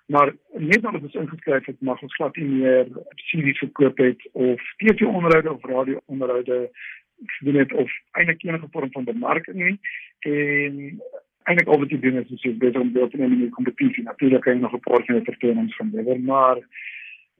Maar 0.06 0.32
net 0.56 0.82
nadat 0.82 1.02
ons 1.02 1.14
ingeskryf 1.14 1.66
het, 1.66 1.80
mag 1.80 2.02
ons 2.02 2.14
glad 2.14 2.36
nie 2.36 2.48
meer 2.48 2.86
CD's 3.28 3.58
verkoop 3.58 3.98
het 3.98 4.28
of 4.32 4.62
TV-onderhoude 4.82 5.52
of 5.52 5.64
radio-onderhoude 5.64 6.70
gedoen 7.38 7.54
het 7.54 7.72
of 7.72 7.92
enige 8.12 8.48
enige 8.48 8.68
vorm 8.70 8.92
van 8.92 9.04
bemarking 9.04 9.56
nie. 9.56 9.80
En 10.18 11.02
eintlik 11.48 11.68
al 11.68 11.80
wat 11.82 11.92
jy 11.92 11.98
doen 12.02 12.20
is 12.20 12.44
jy 12.44 12.52
besig 12.60 12.80
om 12.80 12.92
deel 12.92 13.08
te 13.08 13.20
neem 13.20 13.34
in 13.36 13.44
die 13.46 13.56
kompetisie. 13.56 14.04
Natuurlik 14.04 14.44
kan 14.44 14.56
jy 14.56 14.60
nog 14.60 14.74
'n 14.76 14.86
paar 14.86 15.04
van 15.04 15.18
die 15.18 15.28
vertonings 15.30 15.76
van 15.76 15.92
lewer, 15.92 16.20
maar 16.20 16.56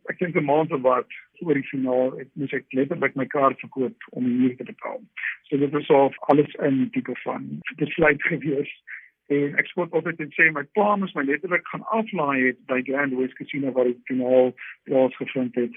ek 0.09 0.19
dink 0.19 0.37
'n 0.37 0.45
maand 0.45 0.73
of 0.73 0.81
wat 0.81 1.11
voor 1.39 1.55
die 1.55 1.69
finaal, 1.71 2.19
ek 2.21 2.29
moet 2.33 2.53
ek 2.53 2.65
letterlik 2.73 3.15
my 3.15 3.27
kaart 3.27 3.61
verkoop 3.61 3.97
om 4.11 4.25
hier 4.25 4.57
te 4.57 4.65
betaal. 4.65 5.01
So 5.49 5.59
dit 5.59 5.71
was 5.71 5.89
al 5.89 6.13
alles 6.33 6.55
in 6.55 6.89
tipe 6.91 7.15
van 7.25 7.61
besluit 7.77 8.23
gewees. 8.23 8.73
En 9.29 9.57
ek 9.61 9.67
spot 9.69 9.93
altyd 9.93 10.21
en 10.25 10.31
sê 10.33 10.47
my 10.53 10.65
plan 10.73 11.05
is 11.05 11.13
my 11.13 11.23
letterlik 11.29 11.67
gaan 11.69 11.85
aflaai 11.93 12.47
het 12.47 12.61
by 12.71 12.79
Grand 12.87 13.13
West 13.19 13.37
Casino 13.37 13.73
waar 13.77 13.91
die 13.91 14.01
finaal 14.09 14.55
plaasgevind 14.89 15.55
het. 15.61 15.75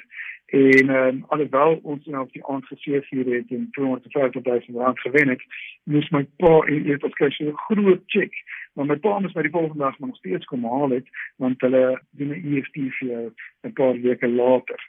En 0.52 0.90
ehm 0.90 1.08
um, 1.08 1.24
alhoewel 1.28 1.80
ons 1.84 2.06
nou 2.06 2.24
op 2.24 2.32
die 2.32 2.46
aand 2.46 2.66
geseef 2.66 3.10
hier 3.10 3.28
het 3.34 3.52
en 3.56 3.68
250 3.72 4.44
000 4.68 4.84
rand 4.84 5.00
gewen 5.00 5.30
het, 5.30 5.44
moes 5.84 6.10
my 6.10 6.24
pa 6.44 6.60
en 6.60 6.84
dit 6.84 7.02
was 7.02 7.14
kry 7.20 7.30
'n 7.40 7.52
groot 7.68 8.04
check. 8.06 8.34
Maar 8.74 8.86
my 8.86 8.96
pa 8.96 9.20
moes 9.20 9.34
my 9.34 9.42
die 9.42 9.52
volgende 9.52 9.84
dag 9.84 10.00
nog 10.00 10.16
steeds 10.16 10.46
kom 10.46 10.66
haal 10.66 10.90
het 10.90 11.08
want 11.36 11.62
hulle 11.62 12.02
doen 12.12 12.32
'n 12.32 12.56
EFT 12.56 12.76
vir 12.98 13.08
jou 13.08 13.32
'n 13.64 13.74
paar 13.74 14.02
weke 14.02 14.28
later. 14.28 14.80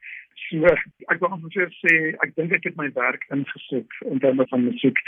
So 0.48 0.68
ek 1.12 1.20
wil 1.20 1.34
amper 1.34 1.70
sê 1.78 1.94
ek 2.24 2.34
dink 2.36 2.52
ek 2.56 2.66
het 2.68 2.76
my 2.80 2.88
werk 2.96 3.24
ingesit 3.34 3.96
in 4.08 4.20
terme 4.24 4.46
van 4.50 4.66
musiek 4.66 4.98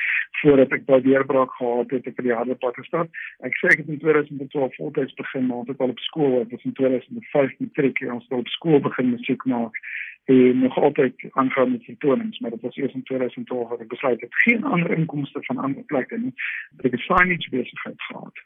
voordat 0.40 0.72
ek 0.76 0.86
daai 0.88 1.02
deurbraak 1.06 1.52
gehad 1.58 1.92
het 1.96 2.08
ek 2.10 2.16
vir 2.18 2.28
die 2.28 2.36
harde 2.38 2.56
pad 2.62 2.78
gestap. 2.80 3.20
Ek 3.48 3.56
sê 3.60 3.72
ek 3.72 3.82
het 3.82 3.92
in 3.92 4.00
2012 4.02 4.78
voltyds 4.78 5.18
begin 5.20 5.46
maar 5.50 5.70
ek 5.72 5.84
al 5.84 5.94
op 5.94 6.02
skool, 6.06 6.40
ek 6.42 6.54
was 6.54 6.66
in 6.68 6.76
2005 6.80 7.54
matriek 7.64 8.02
en 8.04 8.16
ons 8.18 8.26
het 8.28 8.40
op 8.40 8.52
skool 8.56 8.82
begin 8.88 9.14
musiek 9.14 9.46
maak 9.50 9.78
en 10.24 10.58
nog 10.58 10.78
altyd 10.78 11.26
aangaan 11.30 11.70
met 11.70 11.84
vertonings, 11.84 12.38
maar 12.38 12.50
dit 12.50 12.60
was 12.60 12.76
eers 12.76 12.92
in 12.92 13.02
2012 13.02 13.68
dat 13.68 13.80
ek 13.80 13.92
besluit 13.92 14.20
het 14.20 14.42
geen 14.44 14.64
ander 14.64 14.90
inkomste 14.96 15.42
van 15.44 15.58
ander 15.58 15.84
plekke 15.84 16.18
nie. 16.18 16.32
Ek 16.80 16.96
het 16.96 17.00
signage 17.00 17.50
besigheid 17.50 18.02
gehad. 18.08 18.44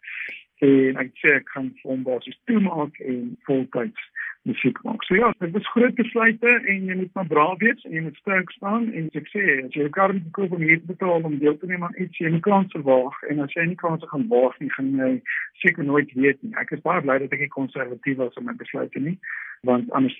En 0.59 0.99
ek 0.99 1.12
sê 1.23 1.37
ek 1.38 1.52
gaan 1.54 1.71
van 1.83 2.02
basis 2.02 2.40
toemaak 2.50 2.99
en 2.99 3.37
voltyds 3.47 4.11
musiek 4.42 4.78
maak. 4.83 5.02
So 5.04 5.14
ja, 5.14 5.33
dit 5.38 5.57
is 5.57 5.71
groot 5.75 5.95
besluite 5.95 6.52
en 6.73 6.85
jy 6.85 6.97
moet 7.00 7.12
maar 7.14 7.26
braaf 7.26 7.59
wees 7.59 7.85
en 7.85 7.92
jy 7.92 8.02
moet 8.07 8.16
sterk 8.16 8.50
staan 8.50 8.92
en 8.92 9.11
ek 9.21 9.28
sê 9.33 9.45
as 9.64 9.75
jy 9.75 9.85
'n 9.85 9.97
kar 9.97 10.12
moet 10.12 10.30
koop 10.33 10.52
om 10.52 10.62
hier 10.62 10.80
te 10.80 10.92
betaal 10.92 11.25
om 11.25 11.38
deel 11.38 11.59
te 11.59 11.66
neem 11.66 11.85
aan 11.85 11.99
iets, 11.99 12.18
jy 12.18 12.30
moet 12.30 12.42
kans 12.42 12.73
verwag 12.73 13.16
en 13.30 13.40
as 13.40 13.52
jy 13.57 13.66
nie 13.66 13.80
kans 13.85 14.04
gaan 14.09 14.28
waag 14.28 14.59
nie, 14.61 14.71
gaan 14.71 14.95
jy 14.97 15.12
seker 15.64 15.85
nooit 15.85 16.12
weet 16.14 16.42
nie. 16.42 16.54
Ek 16.57 16.73
is 16.73 16.80
baie 16.80 17.02
bly 17.02 17.18
dat 17.18 17.33
ek 17.33 17.49
konservatief 17.50 18.16
was 18.16 18.37
om 18.37 18.45
my 18.45 18.54
besluite 18.54 19.00
nie 19.00 19.18
want 19.66 19.90
anders 19.92 20.16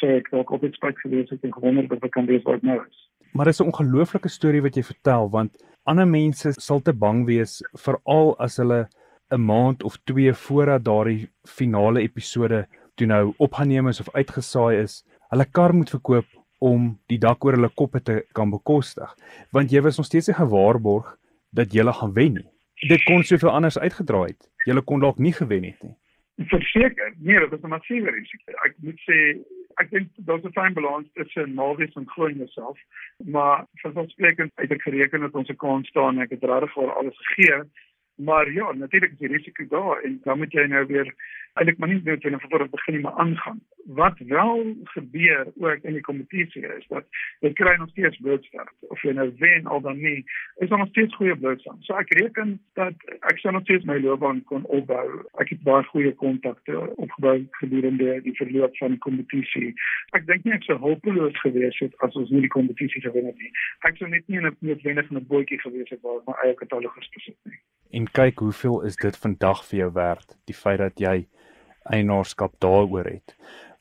sê 0.00 0.16
ek 0.18 0.30
dalk 0.30 0.50
op 0.50 0.64
iets 0.64 0.76
spyt 0.76 0.98
gewees 1.00 1.30
het 1.30 1.44
en 1.44 1.52
gewonder 1.52 1.88
dat 1.88 2.04
ek 2.04 2.12
kan 2.16 2.26
wees 2.26 2.44
wat 2.44 2.62
nou 2.62 2.80
is. 2.84 2.98
Maar 3.32 3.46
dis 3.46 3.60
'n 3.60 3.70
ongelooflike 3.72 4.28
storie 4.28 4.62
wat 4.62 4.76
jy 4.76 4.82
vertel 4.82 5.30
want 5.30 5.56
ander 5.84 6.06
mense 6.06 6.52
sal 6.52 6.80
te 6.80 6.92
bang 6.92 7.24
wees 7.26 7.62
veral 7.72 8.36
as 8.38 8.56
hulle 8.56 8.88
'n 9.32 9.40
maand 9.40 9.82
of 9.82 9.96
2 10.04 10.34
voordat 10.34 10.84
daardie 10.84 11.28
finale 11.46 12.00
episode 12.00 12.66
toe 12.94 13.06
nou 13.06 13.34
opgeneem 13.38 13.88
is 13.88 14.00
of 14.00 14.14
uitgesaai 14.14 14.82
is, 14.82 15.02
hulle 15.30 15.46
kar 15.50 15.74
moet 15.74 15.90
verkoop 15.90 16.26
om 16.58 16.98
die 17.12 17.18
dak 17.18 17.44
oor 17.44 17.58
hulle 17.58 17.70
koppe 17.74 18.00
te 18.00 18.22
kan 18.32 18.50
bekostig 18.50 19.16
want 19.52 19.72
jy 19.72 19.82
was 19.82 19.96
nog 19.96 20.06
steeds 20.06 20.30
nie 20.30 20.38
gewaarborg 20.38 21.16
dat 21.50 21.74
jy 21.74 21.84
gaan 21.92 22.12
wen 22.12 22.34
nie. 22.34 22.48
Dit 22.88 23.04
kon 23.04 23.22
soveel 23.22 23.50
anders 23.50 23.78
uitgedraai 23.78 24.32
het. 24.32 24.48
Jy 24.66 24.80
kon 24.82 25.00
dalk 25.00 25.18
nie 25.18 25.32
gewen 25.32 25.64
het 25.64 25.82
nie 25.82 25.94
verseker 26.36 27.14
nee 27.18 27.38
dit 27.38 27.52
is 27.52 27.62
'n 27.62 27.68
massiewe 27.68 28.10
risiko 28.10 28.52
ek 28.66 28.74
moet 28.82 28.98
sê 29.06 29.18
ek 29.76 29.90
dink 29.90 30.08
daar's 30.26 30.44
'n 30.44 30.52
fyn 30.52 30.74
balans 30.74 31.08
tussen 31.14 31.54
malwees 31.54 31.94
en 31.94 32.08
glo 32.08 32.26
in 32.26 32.38
jouself 32.38 32.78
maar 33.24 33.66
vanselfsprekend 33.82 34.52
het 34.56 34.70
ek 34.70 34.82
gereken 34.82 35.20
dat 35.20 35.34
ons 35.34 35.48
'n 35.48 35.56
kans 35.56 35.88
staan 35.88 36.18
ek 36.18 36.30
het 36.30 36.42
regtig 36.42 36.72
vir 36.74 36.92
alles 36.92 37.18
gegee 37.18 37.62
maar 38.16 38.50
ja 38.50 38.72
natuurlik 38.72 39.12
is 39.12 39.18
die 39.18 39.34
risiko 39.36 39.64
daar 39.68 40.02
en 40.02 40.20
dan 40.24 40.38
moet 40.38 40.52
jy 40.52 40.66
nou 40.66 40.86
weer 40.86 41.14
eintlik 41.54 41.78
maar 41.78 41.88
nie 41.88 42.00
net 42.02 42.22
wanneer 42.22 42.44
voor 42.48 42.68
begin 42.68 43.00
maar 43.00 43.12
aangaan. 43.12 43.60
Wat 43.84 44.18
wel 44.18 44.74
gebeur 44.82 45.46
ook 45.56 45.82
in 45.82 45.92
die 45.92 46.00
kompetisie 46.00 46.66
is 46.66 46.86
dat 46.88 47.04
jy 47.40 47.52
kry 47.52 47.74
nog 47.78 47.88
steeds 47.88 48.16
blootstelling 48.16 48.72
of 48.80 49.02
jy 49.02 49.12
nou 49.14 49.28
wen 49.38 49.66
al 49.66 49.80
dan 49.80 50.00
nie, 50.00 50.24
is 50.56 50.68
nog 50.68 50.88
steeds 50.88 51.14
goeie 51.14 51.36
blootstelling. 51.36 51.84
So 51.84 51.94
ek 51.94 52.10
reken 52.18 52.56
dat 52.80 52.94
ek 53.20 53.38
sou 53.38 53.52
nog 53.54 53.62
steeds 53.62 53.84
my 53.84 54.00
loopbaan 54.00 54.42
kon 54.50 54.66
opbou. 54.66 55.06
Ek 55.38 55.52
het 55.54 55.62
baie 55.62 55.84
goeie 55.92 56.14
kontakte 56.22 56.80
opgebou 56.96 57.36
gedurende 57.60 58.18
die 58.26 58.34
verloop 58.40 58.76
van 58.80 58.96
die 58.96 59.02
kompetisie. 59.06 59.70
Ek 60.18 60.26
dink 60.26 60.44
nie 60.44 60.56
ek 60.56 60.66
sou 60.66 60.78
hopeloos 60.82 61.38
gewees 61.44 61.78
het 61.84 61.94
as 62.06 62.18
ons 62.18 62.34
nie 62.34 62.42
die 62.48 62.54
kompetisie 62.56 63.04
gewen 63.04 63.30
het 63.30 63.38
nie. 63.38 63.52
Ek 63.86 64.00
sou 64.00 64.10
net 64.10 64.26
nie 64.26 64.42
net 64.42 64.58
noodwendig 64.58 65.10
'n 65.10 65.26
bootjie 65.30 65.60
gewees 65.62 65.90
het 65.90 66.02
waar 66.02 66.22
my 66.26 66.34
eie 66.42 66.54
katalogus 66.54 67.08
besit 67.14 67.38
nie. 67.44 67.60
En 67.94 68.10
kyk 68.10 68.38
hoeveel 68.38 68.82
is 68.82 68.96
dit 68.96 69.16
vandag 69.16 69.64
vir 69.68 69.78
jou 69.78 69.92
werd, 69.92 70.38
die 70.50 70.54
feit 70.54 70.78
dat 70.78 70.98
jy 70.98 71.26
eienaarskap 71.92 72.54
daaroor 72.62 73.04
het. 73.04 73.34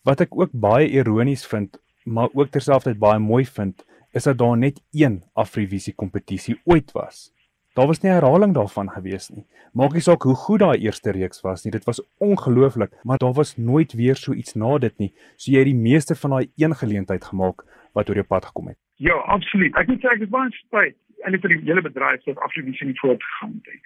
Wat 0.04 0.22
ek 0.22 0.36
ook 0.36 0.52
baie 0.52 0.90
ironies 0.90 1.46
vind, 1.48 1.80
maar 2.04 2.30
ook 2.34 2.52
terselfdertyd 2.52 3.00
baie 3.00 3.20
mooi 3.20 3.46
vind, 3.46 3.86
is 4.12 4.28
dat 4.28 4.38
daar 4.38 4.58
net 4.58 4.82
een 4.92 5.24
Afrivisie 5.34 5.94
kompetisie 5.94 6.60
ooit 6.66 6.92
was. 6.92 7.32
Daar 7.74 7.88
was 7.90 8.04
nie 8.04 8.12
herhaling 8.12 8.54
daarvan 8.54 8.92
gewees 8.94 9.30
nie. 9.34 9.46
Maak 9.74 9.96
nie 9.96 10.04
saak 10.06 10.28
hoe 10.28 10.36
goed 10.38 10.62
daai 10.62 10.84
eerste 10.86 11.12
reeks 11.16 11.42
was 11.42 11.64
nie, 11.64 11.72
dit 11.74 11.86
was 11.90 12.04
ongelooflik, 12.22 12.94
maar 13.04 13.18
daar 13.18 13.34
was 13.34 13.56
nooit 13.58 13.94
weer 13.98 14.16
so 14.16 14.34
iets 14.34 14.54
na 14.54 14.78
dit 14.78 14.98
nie. 15.02 15.10
So 15.38 15.52
jy 15.52 15.64
het 15.64 15.72
die 15.72 15.80
meeste 15.80 16.16
van 16.16 16.38
daai 16.38 16.52
een 16.62 16.76
geleentheid 16.76 17.26
gemaak 17.26 17.66
wat 17.98 18.10
oor 18.10 18.22
jou 18.22 18.28
pad 18.28 18.46
gekom 18.46 18.70
het. 18.70 18.78
Ja, 19.02 19.18
absoluut. 19.34 19.74
Ek 19.80 19.90
moet 19.90 20.06
sê 20.06 20.14
ek 20.14 20.28
is 20.28 20.30
baie 20.30 20.54
spyt 20.60 21.00
en 21.26 21.40
vir 21.40 21.56
die 21.56 21.64
hele 21.66 21.82
bedryf 21.82 22.28
dat 22.28 22.46
Afrivisie 22.46 22.92
nie 22.92 23.00
voortgegaan 23.00 23.56
het 23.58 23.74
nie 23.74 23.82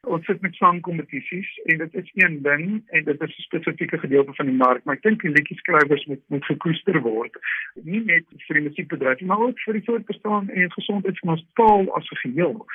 ons 0.00 0.24
sit 0.24 0.40
met 0.40 0.54
sangkompetisies 0.54 1.48
en 1.64 1.78
dit 1.78 1.94
is 1.94 2.10
een 2.14 2.42
ding 2.42 2.82
en 2.86 3.04
dit 3.04 3.20
is 3.20 3.36
'n 3.38 3.42
spesifieke 3.42 3.98
gedeelte 3.98 4.34
van 4.34 4.46
die 4.46 4.54
mark 4.54 4.84
maar 4.84 4.94
ek 4.94 5.02
dink 5.02 5.22
die 5.22 5.30
liedjieskrywers 5.30 6.04
moet 6.04 6.22
moet 6.28 6.44
gekoester 6.44 7.00
word. 7.00 7.34
Nie 7.82 8.04
net 8.04 8.24
vir 8.46 8.54
die 8.54 8.68
musiekbedryf 8.68 9.20
maar 9.20 9.38
ook 9.38 9.60
vir 9.60 9.72
die 9.72 9.84
voortbestaan 9.84 10.48
en 10.48 10.72
gesondheid 10.72 11.18
van 11.18 11.30
ons 11.30 11.46
taal 11.54 11.94
as 11.94 12.10
'n 12.10 12.16
geheel. 12.16 12.66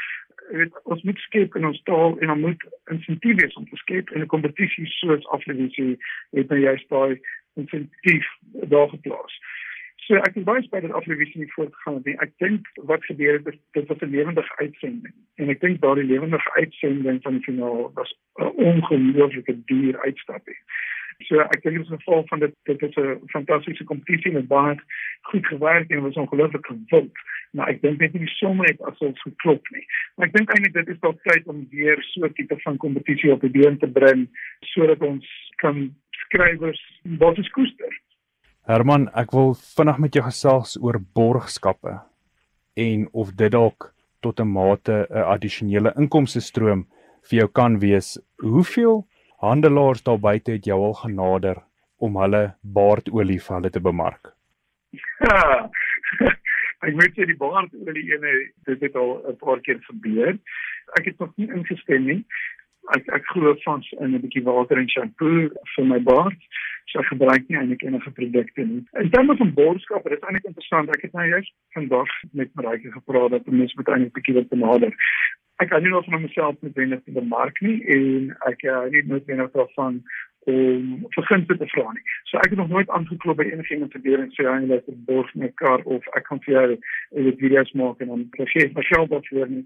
Weet 0.51 0.83
ons 0.83 1.03
moet 1.03 1.17
skep 1.17 1.55
in 1.55 1.65
ons 1.65 1.83
taal 1.83 2.19
en 2.19 2.27
dan 2.27 2.39
moet 2.39 2.63
insentief 2.85 3.35
wees 3.41 3.53
om 3.53 3.69
te 3.69 3.75
skep 3.75 4.09
in 4.09 4.21
'n 4.21 4.33
kompetisie 4.35 4.85
soos 4.85 5.27
Afrikaans 5.27 5.75
het 6.31 6.49
nou 6.49 6.59
juist 6.59 6.89
daai 6.89 7.19
insentief 7.53 8.27
daar 8.51 8.89
geplaas 8.89 9.39
So 10.03 10.19
ek 10.19 10.35
is 10.35 10.43
baie 10.47 10.61
spyt 10.65 10.83
dat 10.83 10.95
aflewisie 10.97 11.39
nie 11.39 11.51
voortgegaan 11.53 11.99
het 12.01 12.07
nie. 12.09 12.15
Ek 12.23 12.31
dink 12.43 12.67
wat 12.89 13.05
gebeur 13.07 13.37
het 13.37 13.45
is 13.53 13.59
dit 13.77 13.87
was 13.87 14.01
'n 14.01 14.15
lewendige 14.15 14.55
uitsending. 14.57 15.13
En 15.39 15.49
ek 15.49 15.61
dink 15.61 15.81
daardie 15.81 16.09
lewendige 16.09 16.51
uitsending 16.59 17.21
van 17.21 17.37
die 17.37 17.43
finaal 17.43 17.91
was 17.93 18.11
'n 18.39 18.51
ongelooflike 18.69 19.55
duur 19.65 19.99
uitstapie. 20.01 20.59
So 21.27 21.39
ek 21.39 21.61
dink 21.63 21.77
dit 21.77 21.85
is 21.85 21.91
'n 21.91 22.01
geval 22.03 22.27
van 22.27 22.39
dit 22.39 22.53
dit 22.63 22.81
is 22.81 22.95
'n 22.95 23.21
fantastiese 23.35 23.83
kompetisie 23.83 24.31
met 24.31 24.47
baie 24.47 24.75
goed 25.21 25.45
gewerk 25.47 25.89
en 25.89 26.01
was 26.01 26.15
ongelooflik 26.15 26.65
gewild. 26.65 27.11
Maar 27.51 27.67
ek 27.67 27.81
dink 27.81 27.99
net 27.99 28.13
nie 28.13 28.25
die 28.25 28.35
somme 28.35 28.65
het 28.65 28.81
asof 28.81 29.19
geklop 29.21 29.69
nie. 29.69 29.85
Maar 30.15 30.27
ek 30.27 30.33
dink 30.33 30.49
eintlik 30.49 30.73
dit 30.73 30.87
is 30.87 30.99
dalk 30.99 31.21
tyd 31.23 31.47
om 31.47 31.67
weer 31.69 31.97
so 32.01 32.25
'n 32.25 32.33
tipe 32.33 32.59
van 32.59 32.77
kompetisie 32.77 33.31
op 33.31 33.41
die 33.41 33.49
been 33.49 33.77
te 33.77 33.87
bring 33.87 34.27
sodat 34.59 34.99
ons 35.01 35.53
kan 35.55 35.95
skrywers 36.11 37.01
is 37.37 37.49
koester. 37.49 38.01
Herman, 38.63 39.09
ek 39.19 39.33
wil 39.35 39.49
vinnig 39.59 39.97
met 39.99 40.15
jou 40.15 40.21
gesels 40.23 40.77
oor 40.79 40.95
borgskappe 41.17 41.97
en 42.79 43.01
of 43.11 43.33
dit 43.41 43.51
dalk 43.51 43.89
tot 44.23 44.39
'n 44.39 44.47
mate 44.47 44.95
'n 45.09 45.25
addisionele 45.33 45.91
inkomste 45.99 46.39
stroom 46.39 46.85
vir 47.27 47.39
jou 47.39 47.47
kan 47.59 47.79
wees. 47.79 48.17
Hoeveel 48.39 49.03
handelaars 49.41 50.03
daar 50.03 50.19
buite 50.19 50.51
het 50.51 50.65
jou 50.65 50.79
al 50.79 50.93
genader 50.93 51.57
om 51.99 52.15
hulle 52.15 52.55
baardolie 52.63 53.39
vir 53.39 53.55
hulle 53.55 53.69
te 53.69 53.83
bemark? 53.89 54.31
Ja. 55.19 55.69
ek 56.87 56.95
weet 57.01 57.17
jy 57.17 57.25
die 57.25 57.37
baardolie 57.43 58.07
ene 58.15 58.31
dit 58.65 58.81
het 58.81 58.95
al 58.95 59.11
'n 59.27 59.35
paar 59.43 59.59
keer 59.59 59.79
gebeur. 59.91 60.39
Ek 60.99 61.05
het 61.05 61.19
nog 61.19 61.35
nie 61.35 61.51
ingestem 61.51 62.05
nie. 62.05 62.25
Ek 62.91 63.07
ek 63.15 63.25
glo 63.31 63.55
vas 63.65 63.91
in 63.99 64.15
'n 64.15 64.21
bietjie 64.21 64.43
water 64.43 64.77
en 64.77 64.89
shampoo 64.89 65.49
vir 65.75 65.85
my 65.85 65.99
baard. 65.99 66.39
So 66.91 66.99
ek 66.99 67.11
gebruik 67.13 67.47
nie 67.47 67.57
eintlik 67.57 67.83
enige 67.83 68.11
produkte 68.11 68.65
nie. 68.65 68.83
In 68.99 69.09
terme 69.09 69.35
van 69.37 69.53
boodskappe, 69.53 70.09
dit 70.09 70.17
is 70.17 70.27
eintlik 70.27 70.49
interessant. 70.51 70.89
Ek 70.89 71.01
het 71.01 71.13
nou 71.13 71.27
juist 71.27 71.53
vandag 71.73 72.11
met 72.31 72.53
Maritje 72.55 72.91
gepraat 72.91 73.31
dat 73.31 73.45
mense 73.45 73.75
moet 73.77 73.87
eintlik 73.87 74.13
bietjie 74.13 74.35
wat 74.39 74.49
benader. 74.49 74.93
Ek 75.61 75.69
kan 75.69 75.81
nie 75.83 75.89
nog 75.93 76.05
van 76.05 76.21
myself 76.21 76.55
met 76.59 76.75
wenner 76.75 77.01
te 77.03 77.11
bemark 77.11 77.59
nie 77.61 77.79
en 77.95 78.35
ek 78.49 78.63
uh, 78.63 78.83
nie 78.91 79.03
net 79.07 79.25
wenner 79.25 79.49
daarvan 79.53 80.01
om 80.45 81.05
vergunste 81.15 81.57
te 81.57 81.67
vra 81.71 81.91
nie. 81.95 82.03
So 82.27 82.37
ek 82.37 82.51
het 82.51 82.59
nog 82.59 82.71
nooit 82.73 82.89
aangeklop 82.89 83.37
by 83.39 83.45
enigiemand 83.47 83.93
te 83.93 84.01
deur 84.03 84.19
en 84.19 84.31
sê 84.35 84.43
hy 84.43 84.59
het 84.73 84.87
'n 84.91 85.03
borg 85.07 85.33
met 85.35 85.51
'n 85.51 85.59
kar 85.61 85.81
of 85.83 86.03
ek 86.17 86.25
kan 86.27 86.41
vir 86.43 86.53
jou 86.53 86.77
'n 87.15 87.37
video's 87.39 87.71
maak 87.71 88.01
en 88.01 88.07
dan 88.07 88.27
gee 88.31 88.65
ek 88.65 88.75
my 88.75 88.83
geld 88.83 89.09
daarvoor 89.09 89.49
nie. 89.49 89.65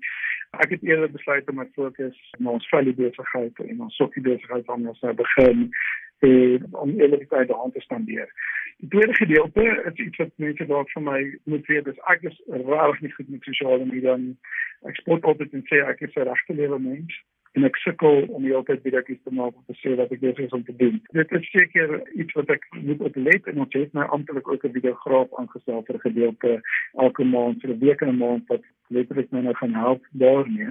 Ek 0.63 0.69
het 0.73 0.83
eerder 0.83 1.11
besluit 1.11 1.49
om 1.49 1.59
my 1.59 1.67
fokus 1.75 2.17
op 2.39 2.47
ons 2.57 2.69
veilige 2.69 3.01
besigheid 3.01 3.59
en 3.65 3.81
ons 3.85 3.95
sokkie 3.95 4.23
besigheid 4.25 4.69
om 4.73 4.87
ons 4.87 5.01
nou 5.05 5.13
begin 5.13 5.67
en 6.25 6.67
om 6.71 6.93
eerlikheid 6.99 7.51
aan 7.53 7.71
te 7.71 7.83
spandeer. 7.85 8.31
Die 8.81 8.89
tweede 8.89 9.13
gedeelte 9.13 9.65
is 9.91 10.05
iets 10.05 10.17
wat 10.17 10.33
mense 10.35 10.65
dalk 10.65 10.89
vir 10.93 11.03
my 11.05 11.19
moet 11.43 11.69
weet, 11.69 11.85
dis 11.85 12.01
ek 12.13 12.25
is 12.29 12.37
regtig 12.47 13.01
nie 13.01 13.13
goed 13.13 13.29
met 13.33 13.49
sosiale 13.49 13.85
media 13.85 14.17
nie. 14.21 14.35
Ek 14.89 14.97
spot 15.01 15.25
altyd 15.29 15.53
en 15.57 15.65
sê 15.69 15.81
ek 15.85 16.01
is 16.07 16.17
'n 16.17 16.29
regte 16.29 16.57
lewe 16.57 16.79
mens 16.79 17.21
en 17.57 17.65
ek 17.65 17.77
sukkel 17.81 18.27
om 18.27 18.43
die 18.45 18.51
hele 18.51 18.65
tyd 18.67 18.83
video's 18.85 19.21
te 19.25 19.33
maak 19.33 19.55
om 19.55 19.65
te 19.65 19.75
sê 19.81 19.95
wat 19.97 20.11
ek 20.13 20.21
besig 20.21 20.45
is 20.45 20.55
om 20.57 20.63
te 20.67 20.75
doen. 20.81 20.99
Dit 21.17 21.31
is 21.39 21.47
seker 21.49 21.95
iets 22.13 22.37
wat 22.37 22.51
ek 22.53 22.67
moet 22.77 23.01
oplet 23.09 23.49
en 23.49 23.63
ons 23.65 23.77
het 23.79 23.97
nou 23.97 24.05
amptelik 24.17 24.51
ook 24.51 24.65
'n 24.67 24.75
videograaf 24.77 25.33
aangestel 25.41 25.81
vir 25.87 25.99
gedeelte 26.05 26.51
elke 27.05 27.23
maand 27.23 27.61
vir 27.61 27.73
'n 27.73 27.79
week 27.85 28.01
en 28.01 28.13
'n 28.13 28.21
maand 28.21 28.45
wat 28.53 28.63
letterlik 28.89 29.31
my 29.31 29.41
nou 29.41 29.55
gaan 29.55 29.73
help 29.73 30.05
daarmee. 30.11 30.69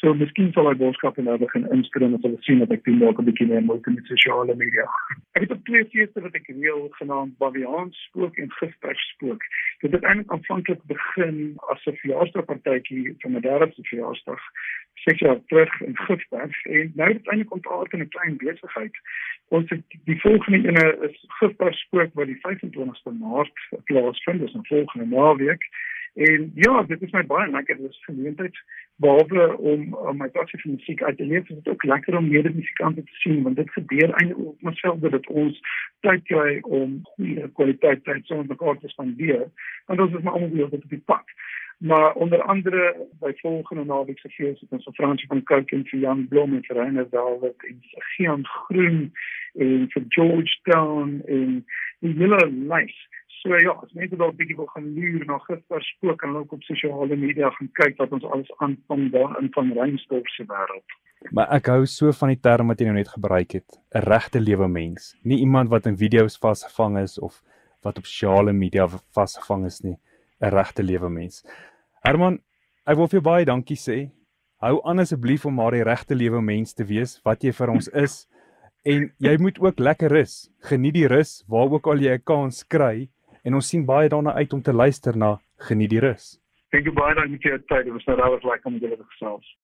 So 0.00 0.14
miskien 0.14 0.52
sal 0.52 0.70
ek 0.70 0.78
boodskappe 0.78 1.22
nou 1.22 1.38
begin 1.38 1.70
instring 1.72 2.14
en 2.14 2.22
hulle 2.22 2.40
sien 2.44 2.58
dat 2.58 2.72
ek 2.76 2.84
doen 2.84 2.98
dalk 2.98 3.18
'n 3.18 3.24
bietjie 3.24 3.46
meer 3.46 3.62
moeite 3.62 3.90
met 3.90 4.06
sosiale 4.06 4.54
media. 4.54 4.86
Ek 5.32 5.42
het 5.46 5.52
op 5.52 5.64
twee 5.64 5.84
feeste 5.84 6.20
wat 6.20 6.34
ek 6.34 6.48
reël 6.48 6.88
genaamd 6.98 7.38
Baviaan 7.38 7.92
spook 7.92 8.36
en 8.36 8.50
Gifpers 8.58 9.04
spook. 9.14 9.42
Dit 9.80 9.92
het 9.92 10.02
eintlik 10.02 10.30
aanvanklik 10.30 10.82
begin 10.86 11.54
as 11.70 11.86
'n 11.86 11.96
verjaarsdagpartytjie 12.02 13.14
vir 13.18 13.30
my 13.30 13.40
derde 13.40 13.72
verjaarsdag 13.76 14.42
seks 14.94 15.20
jaar 15.20 15.40
terug 15.46 15.80
in 15.80 15.96
Gifberg 16.28 16.64
en 16.64 16.92
nou 16.94 17.12
het 17.12 17.26
eintlik 17.26 17.52
ontaard 17.52 17.92
in 17.92 18.00
'n 18.00 18.08
klein 18.08 18.36
besigheid. 18.36 18.96
Ons 19.48 19.70
het 19.70 19.82
die 20.04 20.20
volgende 20.20 20.68
ene 20.68 20.98
is 21.08 21.24
Gifberg 21.28 21.74
spook 21.74 22.10
wat 22.14 22.26
die 22.26 22.40
25ste 22.40 23.12
Maart 23.18 23.58
plaasvind, 23.84 24.40
dis 24.40 24.54
'n 24.54 24.66
volgende 24.66 25.06
naweek. 25.06 25.62
En 26.14 26.50
ja, 26.54 26.82
dit 26.82 27.02
is 27.02 27.10
my 27.10 27.26
baie 27.26 27.50
lekker 27.50 27.76
dis 27.76 28.04
geleentheid 28.04 28.56
behalwe 28.96 29.56
om, 29.56 29.94
om 29.94 30.16
my 30.16 30.28
passie 30.28 30.60
vir 30.60 30.70
musiek 30.70 31.02
uit 31.02 31.16
te 31.16 31.26
leef, 31.26 31.48
is 31.48 31.56
dit 31.56 31.68
ook 31.68 31.84
lekker 31.84 32.16
om 32.16 32.28
mede 32.28 32.54
musikante 32.54 33.02
te 33.02 33.14
sien 33.14 33.42
want 33.42 33.56
dit 33.56 33.70
gebeur 33.70 34.10
eintlik 34.10 34.38
op 34.38 34.62
myself 34.62 34.98
dat 34.98 35.26
ons 35.26 35.60
tyd 36.00 36.22
kry 36.22 36.58
om 36.62 37.00
goeie 37.02 37.48
kwaliteit 37.48 38.04
tyd 38.04 38.26
saam 38.26 38.38
met 38.38 38.48
mekaar 38.48 38.78
te 38.78 38.88
spandeer. 38.88 39.50
Want 39.86 40.00
ons 40.00 40.14
is 40.14 40.22
maar 40.22 40.32
almal 40.32 40.50
weer 40.50 40.70
op 40.70 40.88
die 40.88 41.02
pad 41.04 41.26
maar 41.78 42.12
onder 42.14 42.42
andere 42.42 43.06
by 43.20 43.32
volgende 43.36 43.84
naweek 43.84 44.18
se 44.18 44.28
fees 44.28 44.60
het 44.60 44.72
ons 44.72 44.88
Fransie 44.92 45.26
van 45.26 45.42
Kirk 45.42 45.72
en 45.72 45.84
vir 45.84 46.00
Jan 46.00 46.28
Blom 46.28 46.54
en 46.54 46.64
vir 46.64 46.76
Reiner 46.76 47.08
Dalwit 47.10 47.66
en 47.68 47.80
vir 47.90 48.06
Gian 48.16 48.46
Groen 48.46 49.12
en 49.54 49.88
vir 49.90 50.04
George 50.08 50.58
Town 50.62 51.20
en 51.26 51.64
die 51.98 52.14
hele 52.18 52.40
lys. 52.50 52.96
So 53.44 53.56
ja, 53.60 53.74
as 53.82 53.92
mense 53.92 54.16
dalk 54.16 54.36
bietjie 54.38 54.56
wil 54.56 54.70
gaan 54.72 54.86
luur 54.96 55.24
na 55.28 55.38
gister 55.44 55.82
spook 55.84 56.22
en 56.24 56.36
ook 56.36 56.52
op 56.56 56.62
sosiale 56.64 57.16
media 57.16 57.50
gaan 57.56 57.68
kyk 57.80 57.98
wat 58.00 58.12
ons 58.16 58.24
alles 58.24 58.52
aanvang 58.64 59.10
daar 59.12 59.34
in 59.40 59.50
van 59.52 59.72
Reinsdorp 59.76 60.28
se 60.32 60.46
wêreld. 60.48 60.96
Maar 61.32 61.52
ek 61.56 61.68
hou 61.72 61.84
so 61.88 62.12
van 62.12 62.32
die 62.32 62.40
term 62.40 62.72
wat 62.72 62.80
jy 62.80 62.88
nou 62.88 62.96
net 62.96 63.12
gebruik 63.12 63.52
het, 63.56 63.76
'n 63.92 64.04
regte 64.08 64.40
lewe 64.40 64.68
mens. 64.68 65.14
Nie 65.22 65.38
iemand 65.44 65.68
wat 65.68 65.86
in 65.86 65.96
video's 65.96 66.38
vasgevang 66.38 66.98
is 66.98 67.18
of 67.18 67.42
wat 67.82 67.98
op 67.98 68.06
sosiale 68.06 68.52
media 68.52 68.88
vasgevang 69.12 69.66
is 69.66 69.80
nie, 69.80 69.98
'n 70.40 70.50
regte 70.50 70.82
lewe 70.82 71.10
mens. 71.10 71.44
Herman, 72.04 72.38
ek 72.86 72.96
wil 72.96 73.08
vir 73.08 73.20
jou 73.20 73.24
baie 73.24 73.44
dankie 73.44 73.76
sê. 73.76 74.10
Hou 74.60 74.80
aan 74.84 74.98
asseblief 74.98 75.46
om 75.46 75.54
maar 75.54 75.72
die 75.72 75.84
regte 75.84 76.14
lewe 76.14 76.40
mens 76.42 76.74
te 76.74 76.84
wees 76.84 77.20
wat 77.24 77.44
jy 77.44 77.52
vir 77.52 77.70
ons 77.70 77.88
is. 77.88 78.26
En 78.84 79.10
jy 79.18 79.36
moet 79.40 79.58
ook 79.60 79.78
lekker 79.78 80.10
rus. 80.10 80.50
Geniet 80.60 80.94
die 80.94 81.08
rus 81.08 81.44
waar 81.48 81.68
ook 81.72 81.86
al 81.86 81.98
jy 81.98 82.14
'n 82.14 82.22
kans 82.24 82.64
kry 82.64 83.08
en 83.44 83.54
ons 83.54 83.68
sien 83.68 83.84
baie 83.84 84.08
daarna 84.08 84.34
uit 84.34 84.52
om 84.52 84.62
te 84.62 84.72
luister 84.72 85.16
na 85.16 85.38
Geniet 85.58 85.90
die 85.90 86.00
rus. 86.00 86.40
You 86.72 86.92
baie 86.92 87.14
dankie 87.14 87.38
vir 87.38 87.50
jou 87.50 87.58
tyd. 87.68 87.84
Dit 87.84 87.92
was 87.92 88.06
nou 88.06 88.16
regtig 88.16 88.50
lekker 88.50 88.66
om 88.66 88.78
julle 88.78 88.96
te 88.96 89.04
gesels. 89.04 89.56